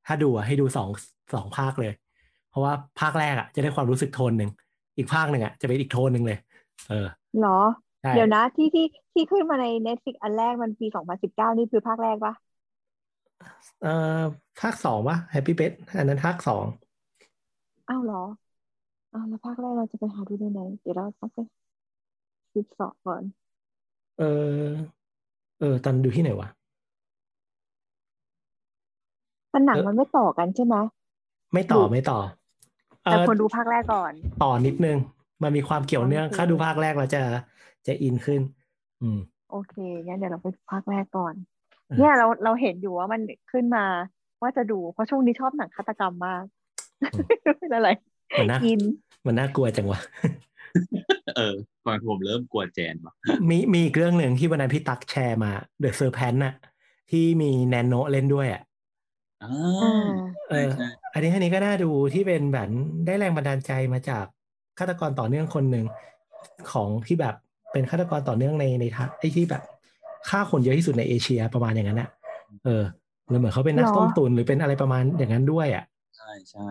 [0.05, 0.89] ถ้าดูอะให้ดูสอง
[1.33, 1.91] สองภาคเลย
[2.49, 4.49] เพราะว่าภาคแรกอะจะได้ความรู้สึกโทนหนึ่ง
[4.97, 6.37] อีกภาคหนึ่งอะจะเป็นอีกโทนหนึ่งเลย
[6.87, 7.49] เออเหรอ
[8.01, 8.83] ใช่เดี๋ยวนะที่ที่
[9.13, 12.33] ที่ขึ้นมาใน Netflix อันแรกมันปี2019นี่คือภาคแรกปะ
[13.81, 13.89] เอ่อ
[14.59, 16.65] ภาคสองวะ Happy Bed อันนั้นภาคสอง
[17.87, 18.17] อ้าวเหรอ
[19.13, 21.39] อ้าวแล้วภาคแรกเราจะไปหาดูได้ไหนเดี๋ยวเราต้องไป
[22.53, 23.23] สืบเสอบก่อน
[24.20, 24.63] เออ
[25.59, 26.49] เออตอนดูที่ไหนวะ
[29.49, 30.76] แต่หนังเออมันไม่ต่อกันใช่ไหม
[31.53, 32.20] ไม่ต่อดูไม่ต่อ
[33.05, 34.13] เอแต่อควรดูภาคแรกก่อน
[34.43, 34.97] ต่อนิดนึง
[35.43, 37.22] มันมีความเกี่ยวเนื่องโอเคถ้าดูภาคแรกเราจะ
[37.88, 38.41] จะอินขึ้น
[39.01, 39.20] อืม
[39.51, 41.34] โอเคงั้นเดี๋ยวเราไปดูภาคแรกก่อน
[41.88, 43.86] เออเนี่ยเราเราเห็นอยู่ว่ามันขึ้นมา
[44.41, 46.43] ว่าจะดูเพราะช่วงนี้ชอบหนังฆาตกรรมมาก
[47.59, 47.89] เป็นอะไร
[48.39, 48.82] มันน่าอิน
[49.26, 49.99] มันน่ากลัวจังวะ
[51.39, 53.13] เออตอนผมเริ่มกลัวแจนว่ะ
[53.49, 55.51] มีมีอีกเรื่องหนึ่งที่วันนั้นพี่ตักแชร์มา
[55.83, 56.53] The Serpent น่ะ
[57.11, 58.61] ที่มีแนนโนเล่นด้วยอะ
[59.43, 60.11] อ่าอ่า
[60.49, 62.69] เออใช่อันนี้อันนี้ก็น่าดูที่เป็นแบบ
[63.05, 64.25] ได้แรงบันดาลใจมาจาก
[64.79, 65.85] ฆาตกรต่อเนื่องคนหนึ่ง
[66.71, 67.35] ของที่แบบ
[67.71, 69.63] เป็นฆาตกรต่อเนื่องในในทางไอ้ที่แบบ
[70.29, 72.09] ฆ่าคนเยอะที่สุดในเอเชียประมาณอย่างนั้นอะ
[72.65, 72.83] เออ
[73.29, 75.83] แล้วเหมือนเขาเป็นนักหรอต้มตุนหรือเป็นอะไรประมาณอย่างนั้นด้วยอะ
[76.17, 76.67] ใช่ใช่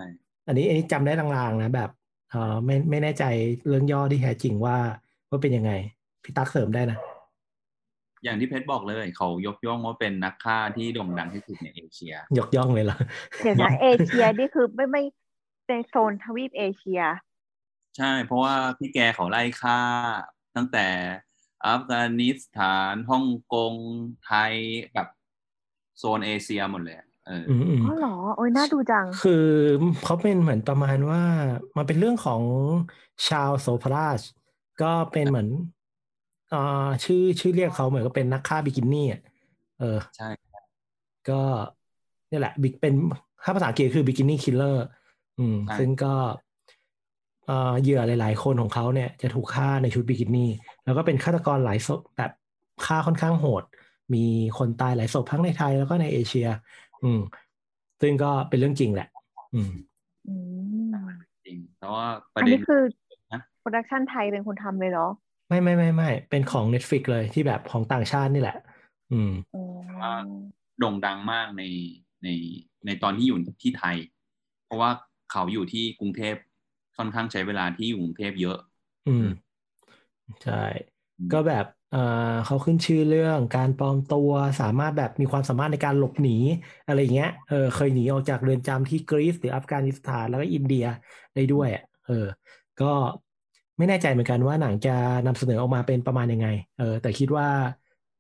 [0.46, 1.90] อันนี้อันนี้จำได้ลางๆนะแบบ
[2.30, 3.24] เออไม่ไม่แน่ใจ
[3.66, 4.76] เรื่องย่อที่แท้จริงว่า
[5.28, 5.72] ว่าเป็นยังไง
[6.24, 6.98] พี่ตักเสริมได้นะ
[8.24, 12.98] อย่างที่เพชรบอกเลยเขายกย่องว่าเป็นนักฆ่าที่โด่งดังที่สุดในเอเชีย ยกย่องเลยเหรอ
[13.42, 15.02] เดี๋ยวนะเอเชียนี่คือไม่ไม่
[15.66, 17.02] เป็นโซนทวีปเอเชีย
[17.96, 19.78] ใช่เพราะว่าพี่แกเขาไล่ฆ่า
[20.56, 20.86] ตั้งแต่
[21.66, 23.74] อัฟกานิสถานฮ่องกง
[24.24, 24.52] ไทย
[24.92, 25.08] แบบ
[25.98, 29.46] โซนเอเชียหมดเลยอะ เออออืมอืมอ๋อเหรอโอ้ยน่าดูจัง คือ
[30.04, 31.22] เขาเป็นเหมือนประมาณว่า
[31.76, 32.42] มันเป็นเรื่องของ
[33.28, 34.20] ชาวโซพราช
[34.82, 35.48] ก็เป็นเหมือน
[36.54, 39.20] อ่าชื่อชื่อเรียกเขาเหมือนกับเป็นนักฆ่าบิกินี่อะ
[39.78, 40.28] เออใช่
[41.30, 41.40] ก็
[42.30, 42.94] นี่แหละบิเป็น
[43.44, 44.86] ถ้าภาษาอังกฤษคือ Bikini Killer
[45.38, 46.14] อืมใช่ซึ่งก็
[47.46, 50.50] เอ่อเหยื่อหลาย ๆ คนของเขาเนี่ยจะถูกฆ่าในชุดบิกินี่
[50.84, 52.30] แล้วก็เป็นฆาตกรหลายศพแบบ
[52.86, 53.64] ฆ่าค่อนข้างโหด
[54.14, 54.24] มี
[54.58, 56.48] คนตายหลายศพทั้งในไทยแล้วก็ในเอเชีย
[57.04, 57.20] อืม
[58.00, 59.08] ซึ่งก็เป็นเรื่องจริงแหละ
[59.54, 59.70] อืม
[60.28, 60.34] อื
[60.90, 60.94] ม
[61.46, 62.82] จริงแต่ว่าประอันเด็นนี้คือ
[63.32, 65.08] นะ production ไทยเป็นคนทำเลยเหรอ
[65.48, 68.56] ไม่ไม่ไม่ไม่เป็นของ Netflix เลยที่แบบของต่างชาตินี่แหละ
[69.12, 69.62] อืมอ๋อ
[70.02, 70.14] ว่า
[70.78, 71.62] โด่งดังมากใน
[72.24, 72.28] ใน
[72.86, 73.96] ในตอนที่อยู่ที่ไทย
[74.64, 74.90] เพราะว่า
[75.32, 76.34] เขาอยู่ที่กรุงเทพ
[76.96, 78.58] ค่อนข้างใช้เวลาที่อยู่กรุงเทพเยอะ
[79.08, 79.26] อืม
[80.44, 80.62] ใช่
[81.18, 81.98] อืมก็แบบ เอ่อ
[82.44, 84.30] เขาขึ้นชื่อเรื่องการปลอมตัว
[84.60, 86.30] สามารถแบบมีความสามารถในการหลบหนี
[86.84, 90.84] อะไรอย่างเงี้ยเออเคยหนีออกจากเรือนจำที่กรีซหรืออัฟกานิสถานแล้วก็อินเดีย
[91.34, 92.12] ได้ด้วยอะเออ
[92.78, 92.84] ก็
[93.78, 94.90] ไม่แน่ใจเหมือนกันว่าหนังจะ
[95.26, 97.46] นำเสนอออกมาเป็นประมาณยังไง เออ แต่คิดว่า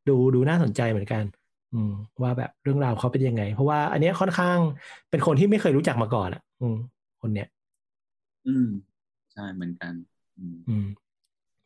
[0.06, 1.24] ดูดูน่าสนใจเหมือนกัน
[1.72, 1.90] อืม
[2.22, 4.58] ว่าแบบเรื่องราวเขาเป็นยังไง เพราะว่าอันเนี้ยค่อนข้าง
[5.10, 6.76] เป็นคนที่ไม่เคยรู้จักมาก่อนอะ อืม
[7.20, 7.46] คนเนี้ย
[8.46, 8.66] อืม
[9.32, 9.94] ใช่เหมือนกัน
[10.36, 10.84] อืมอืม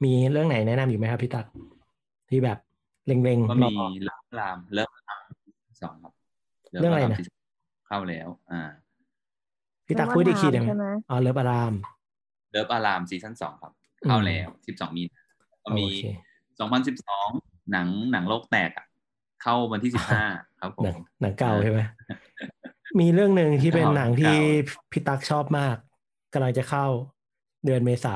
[0.04, 1.46] มีเรื่องไหนแนะนำอยู่ไหมครับพี่ตัก
[2.32, 2.58] ที่แบบ
[3.06, 5.28] เล็งก็ๆรมีอเลิฟรามเลิฟราม
[5.82, 6.12] สองครับ
[6.80, 7.34] เรื่องอะไรนะฟามซีซั่
[7.86, 8.62] เข้าแล้ว อ่า
[9.86, 11.74] พี่ตักพูดอีกทีได้ไหมใช่ไหมอ๋อ Love Alarm
[12.50, 13.72] Love Alarm season สองครับ
[14.06, 15.24] เข้าแล้วสิบสองมีนา
[15.64, 16.04] ก็มีโอเค
[16.58, 17.28] สองพันสิบสอง
[17.72, 18.86] หนังหนังโลกแตกอะ
[19.42, 20.24] เข้าวันที่สิบห้า
[20.60, 21.80] ครับผหนังมหนังเก่าใช่ไหม
[23.00, 25.76] มีเรื่องหนึ่งที่เป็นหนังที่เก่พี่ตักชอบมาก
[26.32, 26.86] กำลังจะเข้า
[27.64, 28.14] เดือนเมษา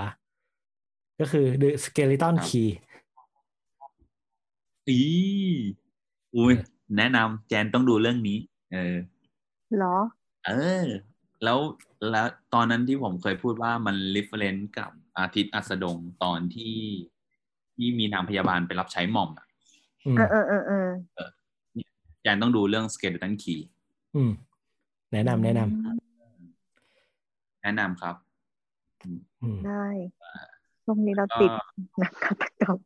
[1.20, 2.70] ก็คือ The Skeleton Key
[4.88, 5.00] อี
[6.36, 6.54] อุ้ย
[6.96, 8.38] แนะนำแจนต้องดูเรื่องนี้
[8.72, 8.96] เออ
[9.76, 9.96] เหรอ
[10.46, 10.50] เอ
[10.82, 10.86] อ
[11.44, 11.58] แล้ว
[12.10, 16.76] แล้วตอนนั้นที่ผมเคยพูดว่ามัน reference กับอาทิตย์อัสดงตอนที่
[17.76, 19.46] ที่มีนางพยาบาลไปรับใช้หม่อมอะ
[20.06, 20.62] อืมเออเออเออ
[21.16, 21.30] เออ
[22.22, 23.60] แจนต้องดูเรื่อง skeleton key
[24.16, 24.30] อืม
[25.12, 25.60] แนะนำแนะน
[27.62, 29.86] แนะนำครับำอืมได้
[30.84, 31.50] ช่วงนี้เราก็ติด
[31.98, 32.78] หนังฆาตกรรม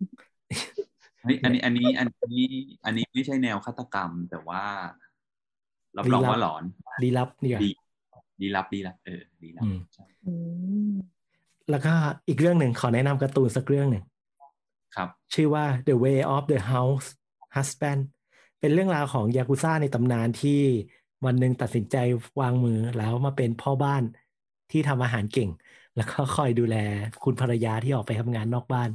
[1.23, 2.47] เฮ้ยอันนี้อันนี้อันนี้
[2.85, 4.63] อันนี้ไม่ใช่แนวฆาตกรรม แต่ว่า
[5.97, 6.63] รับรองว่าหลอน
[7.03, 7.71] ดีลับเนี่ยดี
[8.41, 10.33] ดีลับดีลับเออดีลับอืมใช่อื
[10.93, 10.95] ม
[11.71, 11.95] แล้วก็
[12.29, 14.05] อีกเรื่องหนึ่งขอแนะนำการ์ตูนสักเรื่องหนึ่ง
[14.97, 17.09] ครับ ชื่อว่า The Way of the House
[17.57, 18.01] Husband
[18.61, 20.61] เป็นเรื่องราวของยากุซ่าในตำนานที่
[21.27, 21.97] วันหนึ่งตัดสินใจ
[22.41, 24.03] วางมือแล้วมาเป็นพ่อบ้าน
[24.71, 25.51] ที่ทำอาหารเก่ง
[25.97, 26.77] แล้วก็คอยดูแล
[27.25, 28.91] คุณภรรยาที่ออกไปทำงานนอกบ้าน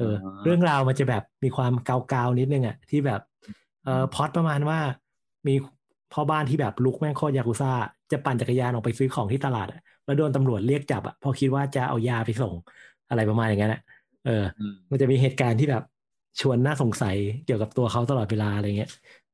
[0.00, 3.20] เอออ่าเรื่องราวมันจะแบบมีความเกาๆนิดนึงอะที่แบบ
[3.84, 4.78] เออพล็อตประมาณว่า
[5.48, 5.54] มี
[6.12, 7.72] พ่อบ้านที่แบบลุกแม่งโคตรยากุซ่า
[8.12, 12.54] จะปั่นจักรยานออกไปซื้อของที่ตลาดอะแล้วโดนตำรวจเรียกจับอะเพอคิดว่าจะเอายาไปส่ง
[13.08, 13.80] อะไรประมาณอย่างนั้นอะ
[14.26, 15.82] เอออืมมันจะมีเหตุการณ์ที่แบบ
[16.40, 18.90] ชวนน่าสงสัยเกี่ยวกับตัวเขาตลอดเวลาอะไรเงี้ย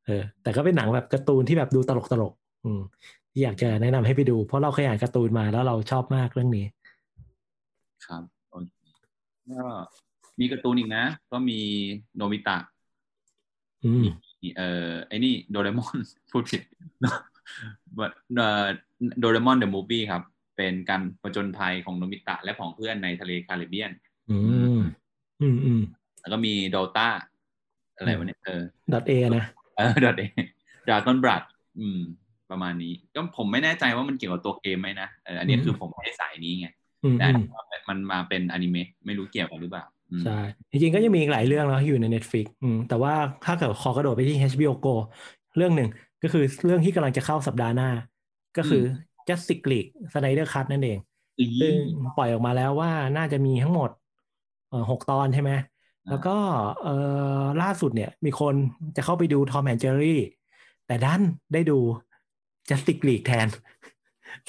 [0.07, 2.81] เออ แต่ก็เป็นหนังแบบการ์ตูนที่แบบดูตลกตลกๆอืม
[3.33, 6.67] ที่อยากจะแนะนำให้ไปดู เพราะเราเคยอ่านการ์ตูนมาแล้วเราชอบมากเรื่องนี้
[8.07, 8.79] ครับโอเค
[9.49, 9.63] ก็
[10.41, 11.61] มีการ์ตูนอีกนะ ก็มี
[12.17, 12.57] โนบิตะ
[13.85, 14.07] อืม
[14.43, 15.97] มีเอ่อไอ้นี่โดเรมอน
[16.31, 16.63] พูดผิด
[18.37, 18.67] เอ่อ
[19.21, 20.23] โดเรมอนเดอะมูฟวี่ครับ
[20.57, 23.93] เป็นการประจนภัยของโนบิตะและของเพื่อนในทะเลแคริบเบียน
[24.31, 24.39] อื
[24.79, 24.81] ม
[25.41, 25.83] อืมอืม
[26.21, 27.09] แล้วก็มีโดตา
[27.97, 28.63] อะไรวะเนี่ยเออ
[28.93, 29.45] ดอทเอนะ
[29.77, 30.31] เออดอทเอง
[30.89, 31.43] ดราก้อนบรัด
[31.81, 32.01] อืม
[32.51, 36.69] ประมาณนี้ ก็ผมไม่แน่ใจว่ามันเกี่ยวกับตัวเกมไหมนะเอออันนี้อืมคือผมไม่ได้สายนี้ไง
[37.05, 37.45] อืมแต่อืม
[37.89, 40.31] มันมาเป็นอนิเมะไม่รู้เกี่ยวกันหรือเปล่าอืม ใช่
[40.71, 44.95] จริงๆก็ยังมีอีกหลายเรื่องแล้วที่อยู่ใน Netflix อืมแต่ว่าถ้าเกิดขอกระโดดไปที่ HBO Go
[45.57, 45.89] เรื่องหนึ่ง
[46.23, 47.91] ก็คือเรื่องที่กำลังจะเข้าสัปดาห์หน้า
[48.57, 48.83] ก็คือ
[49.29, 50.99] Justice League Snyder Cut นั่นเอง
[51.39, 51.75] อีซึ่ง
[52.17, 53.91] ปล่อยออกมาแล้วว่าน่าจะมีทั้งหมด
[54.69, 55.53] เอ่อหกตอนใช่ไหม
[56.09, 56.37] แล้วก็
[56.83, 56.95] เอ่
[57.41, 58.55] อล่าสุดเนี่ย มีคน
[58.97, 60.17] จะเข้าไปดู Tom and Jerry
[60.87, 61.79] แต่ดันได้ดู
[62.69, 63.49] Justice League แทน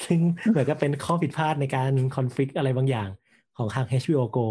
[0.04, 3.08] ซึ่งเหมือนกับเป็นข้อผิดพลาดในการคอนฟ lict อะไรบางอย่าง
[3.56, 4.46] ของทาง HBO Go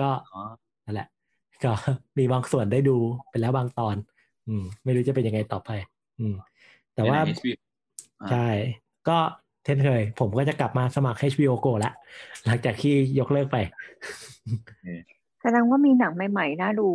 [0.00, 0.42] ก็อ๋อ
[0.84, 1.08] นั่นแหละ
[1.64, 1.72] ก็
[2.18, 2.96] มีบางส่วนได้ดู
[3.30, 3.96] ไปแล้วบางตอน
[4.48, 5.70] อืม ไม่รู้จะเป็นยังไงต่อไป
[6.18, 6.34] อืม
[6.94, 7.56] แต่ว่าใน HBO
[8.20, 8.48] อ่าใช่
[9.08, 9.18] ก็
[9.64, 11.94] เช่นเคย ผมก็จะกลับมาสมัคร HBO Go แล้ว
[12.44, 13.56] หลังจากที่ยกเลิกไป
[15.42, 16.88] แสดงว่ามีหนังใหม่ๆน่าดู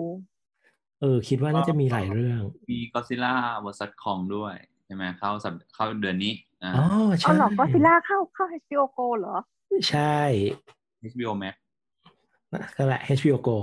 [1.01, 3.33] เออ คิดว่าน่าจะมีหลายเรื่อง มีก็ซิล่า
[3.65, 6.33] vs คองด้วยใช่ไหมเข้าสัปเข้าเดือนนี้
[6.63, 9.35] อ่าอ๋ออ๋อใช่เหรอก็ซิล่าเข้าเข้า HBO Go เหรอ
[9.89, 10.17] ใช่
[11.11, 11.55] HBO Max
[12.77, 13.57] ก็แหละ HBO Go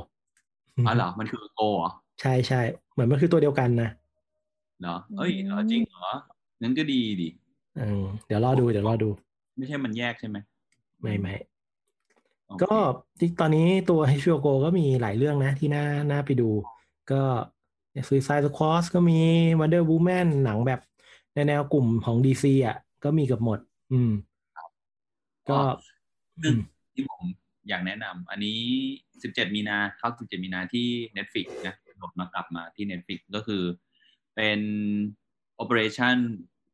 [0.86, 2.60] อ๋อเหรอ มันคือโกเหรอ ใช่ใช่
[2.92, 3.88] เหมือนมันคือตัวเดียวกันนะ
[4.80, 6.12] เหรอเอ้ยอืมเหรอจริงเหรอ
[6.62, 7.28] งั้นก็ดีดิ
[7.78, 9.08] อืมเดี๋ยวรอดูเดี๋ยวรอดู
[9.56, 10.36] ไม่ใช่มันแยกใช่ไหม
[11.00, 11.34] ไม่ไม่
[12.46, 12.74] โอเคก็
[13.18, 16.50] ที่ตอนนี้ตัว HBO Go ก็มีหลายเรื่องนะที่น่าน่าไปดู
[17.10, 17.22] ก็
[18.06, 19.18] Suicide Squad ก็มี
[19.60, 20.80] Wonder Woman หนังแบบ
[21.34, 23.58] ในแนวกลุ่มของ DC อะ ก็มีเกับหมด
[23.92, 24.10] อืม
[25.50, 25.58] ก็
[26.40, 26.58] หนึ่งอืม
[26.94, 27.22] ที่ผม
[27.70, 28.60] อยากแนะนำอันนี้
[29.08, 33.62] 17 มีนาเข้า 17 มีนาที่ Netflix นะหลดมากลับมาที่ Netflix ก็คือ
[34.36, 34.60] เป็น
[35.62, 36.16] Operation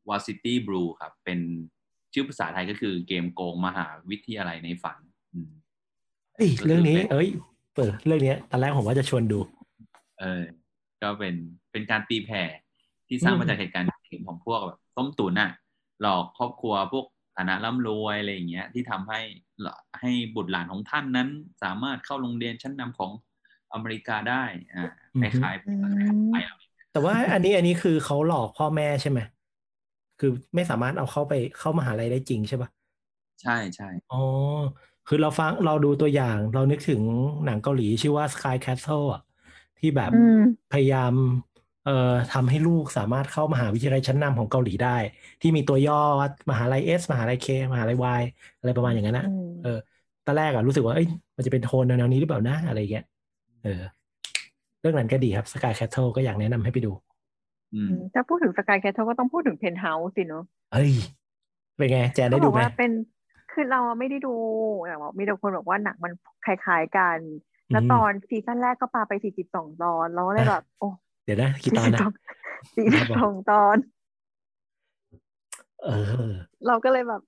[0.09, 1.41] Varsity Blue ครับ เป็น
[2.13, 4.99] ชื่อภาษาไทยก็คือเกมโกงมหาวิทยาลัยในฝัน
[5.33, 5.51] อืม
[6.37, 7.29] เอ้ยก็คือเรื่องนี้เป็นเอ้ย
[7.75, 9.39] เปิดเรื่องนี้ตอนแรกผมว่าจะชวนดู
[10.21, 10.43] เออ
[11.03, 11.35] ก็เป็น
[11.73, 12.43] เป็นการตีแผ่
[13.09, 15.51] ที่สร้างอืมมาจากเหตุการณ์จริงของพวกแบบต้มตุ๋นอะ
[16.03, 19.46] หลอกครอบครัวพวกฐานะร่ำรวยอะไรอย่างเงี้ย ที่ทำให้หลอก
[20.01, 21.29] ให้บุตรหลานของท่านนั้น
[21.63, 23.13] สามารถเข้าโรงเรียนชั้นนำของ
[23.73, 24.45] อเมริกาได้
[24.75, 24.85] อ่า
[25.21, 25.73] คล้ายๆอื
[26.17, 26.57] มไปแล้ว
[26.93, 29.21] แต่ว่าอันนี้อันนี้คือเขาหลอกพ่อแม่ใช่ไหม
[30.21, 32.71] คือไม่สามารถเอาเข้าไปเข้ามหาลัยได้จริงใช่ปะ
[33.43, 34.23] ใช่ใช่อ๋อ
[35.09, 37.03] คือเราฟังเราดูตัวอย่าง เรานึกถึง
[37.45, 39.23] หนังเกาหลีชื่อว่า Sky Castle อะ
[39.79, 40.39] ที่แบบอืม
[40.73, 41.13] พยายาม
[41.87, 41.93] เอ่อ
[42.33, 44.89] ทำให้ลูกสามารถเข้ามหาวิทยาลัยชั้นนำของเกาหลีได้
[45.41, 48.23] ที่มีตัวย่อว่ามหาลัย S มหาลัย K มหาลัย Y
[48.59, 49.69] อะไรประมาณอย่างนั้นนะอืมเออ
[50.25, 51.07] ตอนแรกอะรู้สึกว่าเอ้ย
[51.37, 53.05] มันจะเป็นโทนแนวๆนี้หรือเปล่านะอะไรอย่างเงี้ย
[53.63, 53.71] เออ
[54.81, 56.93] เรื่องนั้นก็ดีครับ Sky Castle ก็อยากแนะนำให้ไปดู
[57.75, 60.91] อืมถ้าพูดถึง Sky Castle ก็ต้องพูดถึงเพนท์เฮาส์สิเนาะเฮ้ย
[61.77, 62.91] เป็นไง แจนได้เขาบดูอกไหมว่าเป็น
[63.51, 64.29] คือเราอะไม่ได้ดู
[64.87, 66.13] แต่ว่ามีแต่คนบอกว่าหนังมัน
[66.43, 67.21] คล้ายๆกัน
[67.71, 70.85] แล้วอืมตอน season แรกก็ปาไปสี่สิบสองตอนเราก็เลยแบบโอ้
[71.27, 72.01] เดี๋ยวนะกี่ตอนนะ
[72.75, 73.77] สี่สิบสองตอน
[75.85, 75.89] เอ
[76.31, 76.33] อ
[76.67, 77.23] เราก็เลยแบบ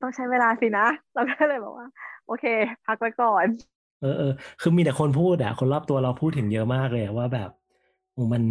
[0.00, 1.88] ต้องใช้เวลาสินะ เราก็เลยบอกว่า
[2.26, 2.44] โอเค
[2.86, 3.46] พักไว้ก่อน
[4.00, 7.50] เออเออคือมีแต่คนพูดอะคนรอบตัวเราพูดถึงเยอะมากเลยอะว่าแบบ
[8.12, 8.42] โอ้มัน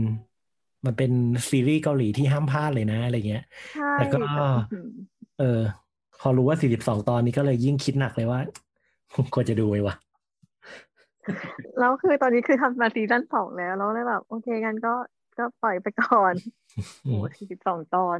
[0.86, 1.12] มันเป็น
[1.50, 3.44] ซีรีส์เกาหลีที่ห้ามพลาดเลยนะอะไรเงี้ย
[3.74, 4.88] ใช่แต่ก็แต่อื้อหือ
[5.40, 5.62] เออ
[6.20, 8.40] พอรู้ว่า42ตอนนี้ก็เลยยิ่งคิดหนักเลยว่า
[9.34, 9.96] ควรจะดูไหมวะ
[11.80, 14.94] แล้วคือตอนนี้คือทำมาซีซั่นสองแล้วเราก็เลยแบบ โอเคงั้นก็
[15.38, 16.34] ก็ปล่อยไปก่อน
[17.08, 18.20] อืโอ้มสี่สิบสองตอน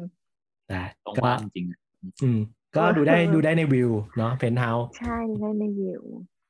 [0.70, 1.80] ได้ตรงก็บ้านจริงๆอะ
[2.22, 2.40] อืม
[2.76, 6.04] ก็ดูได้ดูได้ในวิวเนาะเพนท์เฮาใช่ในในวิว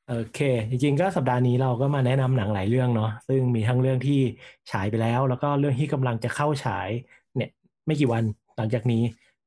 [0.08, 0.38] โอเค
[0.70, 4.20] จริงๆก็สัปดาห์นี้เราก็มาแนะนำหนังหลายเรื่องเนาะซึ่งมีทั้งเรื่องที่
[4.70, 6.88] ฉายไปแล้ว แล้วก็เรื่องที่กำลังจะเข้าฉาย
[7.36, 7.50] เนี่ย
[7.86, 8.24] ไม่กี่วัน
[8.56, 9.02] หลังจากนี้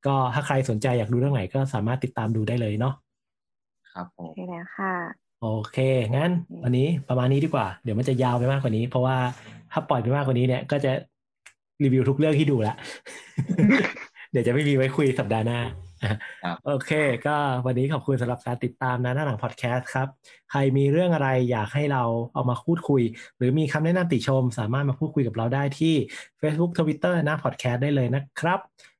[0.06, 2.94] ก็ถ้าใครสนใจอยากดูเรื่องไหนก็สามารถติดตามดูได้เลยเนาะ
[3.92, 5.78] ครับผมใช่แล้วค่ะ โอเค
[6.16, 6.32] งั้น
[6.64, 9.18] วันนี้ประมาณนี้ดีกว่า เดี๋ยวมันจะยาวไปมากกว่านี้ เพราะว่า
[9.72, 10.92] ถ้าปล่อยไปมากกว่านี้เนี่ย ก็จะ
[11.84, 12.76] รีวิวทุกเรื่องที่ดูละ
[14.32, 15.60] เดี๋ยวจะไม่มีไว้คุยสัปดาห์หน้า
[16.44, 16.92] ครับโอเค
[17.28, 17.36] ก็
[17.66, 20.08] วันนี้ขอบคุณสำหรับการติดตามนะหน้าหนังพอดแคสต์ครับ
[20.52, 23.02] ใครมีเรื่องอะไรอยากให้เราเอามาพูดคุย
[23.38, 25.96] หรือมีคำแนะนำติชม สามารถมาพูดคุยกับเราได้ที่
[26.42, 28.60] Facebook Twitter หน้าพอดแคสต์ได้เลยนะครับ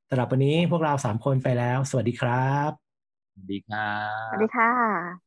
[0.10, 2.72] สำหรับวันนี้พวกเราสามคนไปแล้ว สวัสดีครับ
[3.34, 3.94] สวัสดีครั
[4.26, 5.25] บสวัสดีค่ะ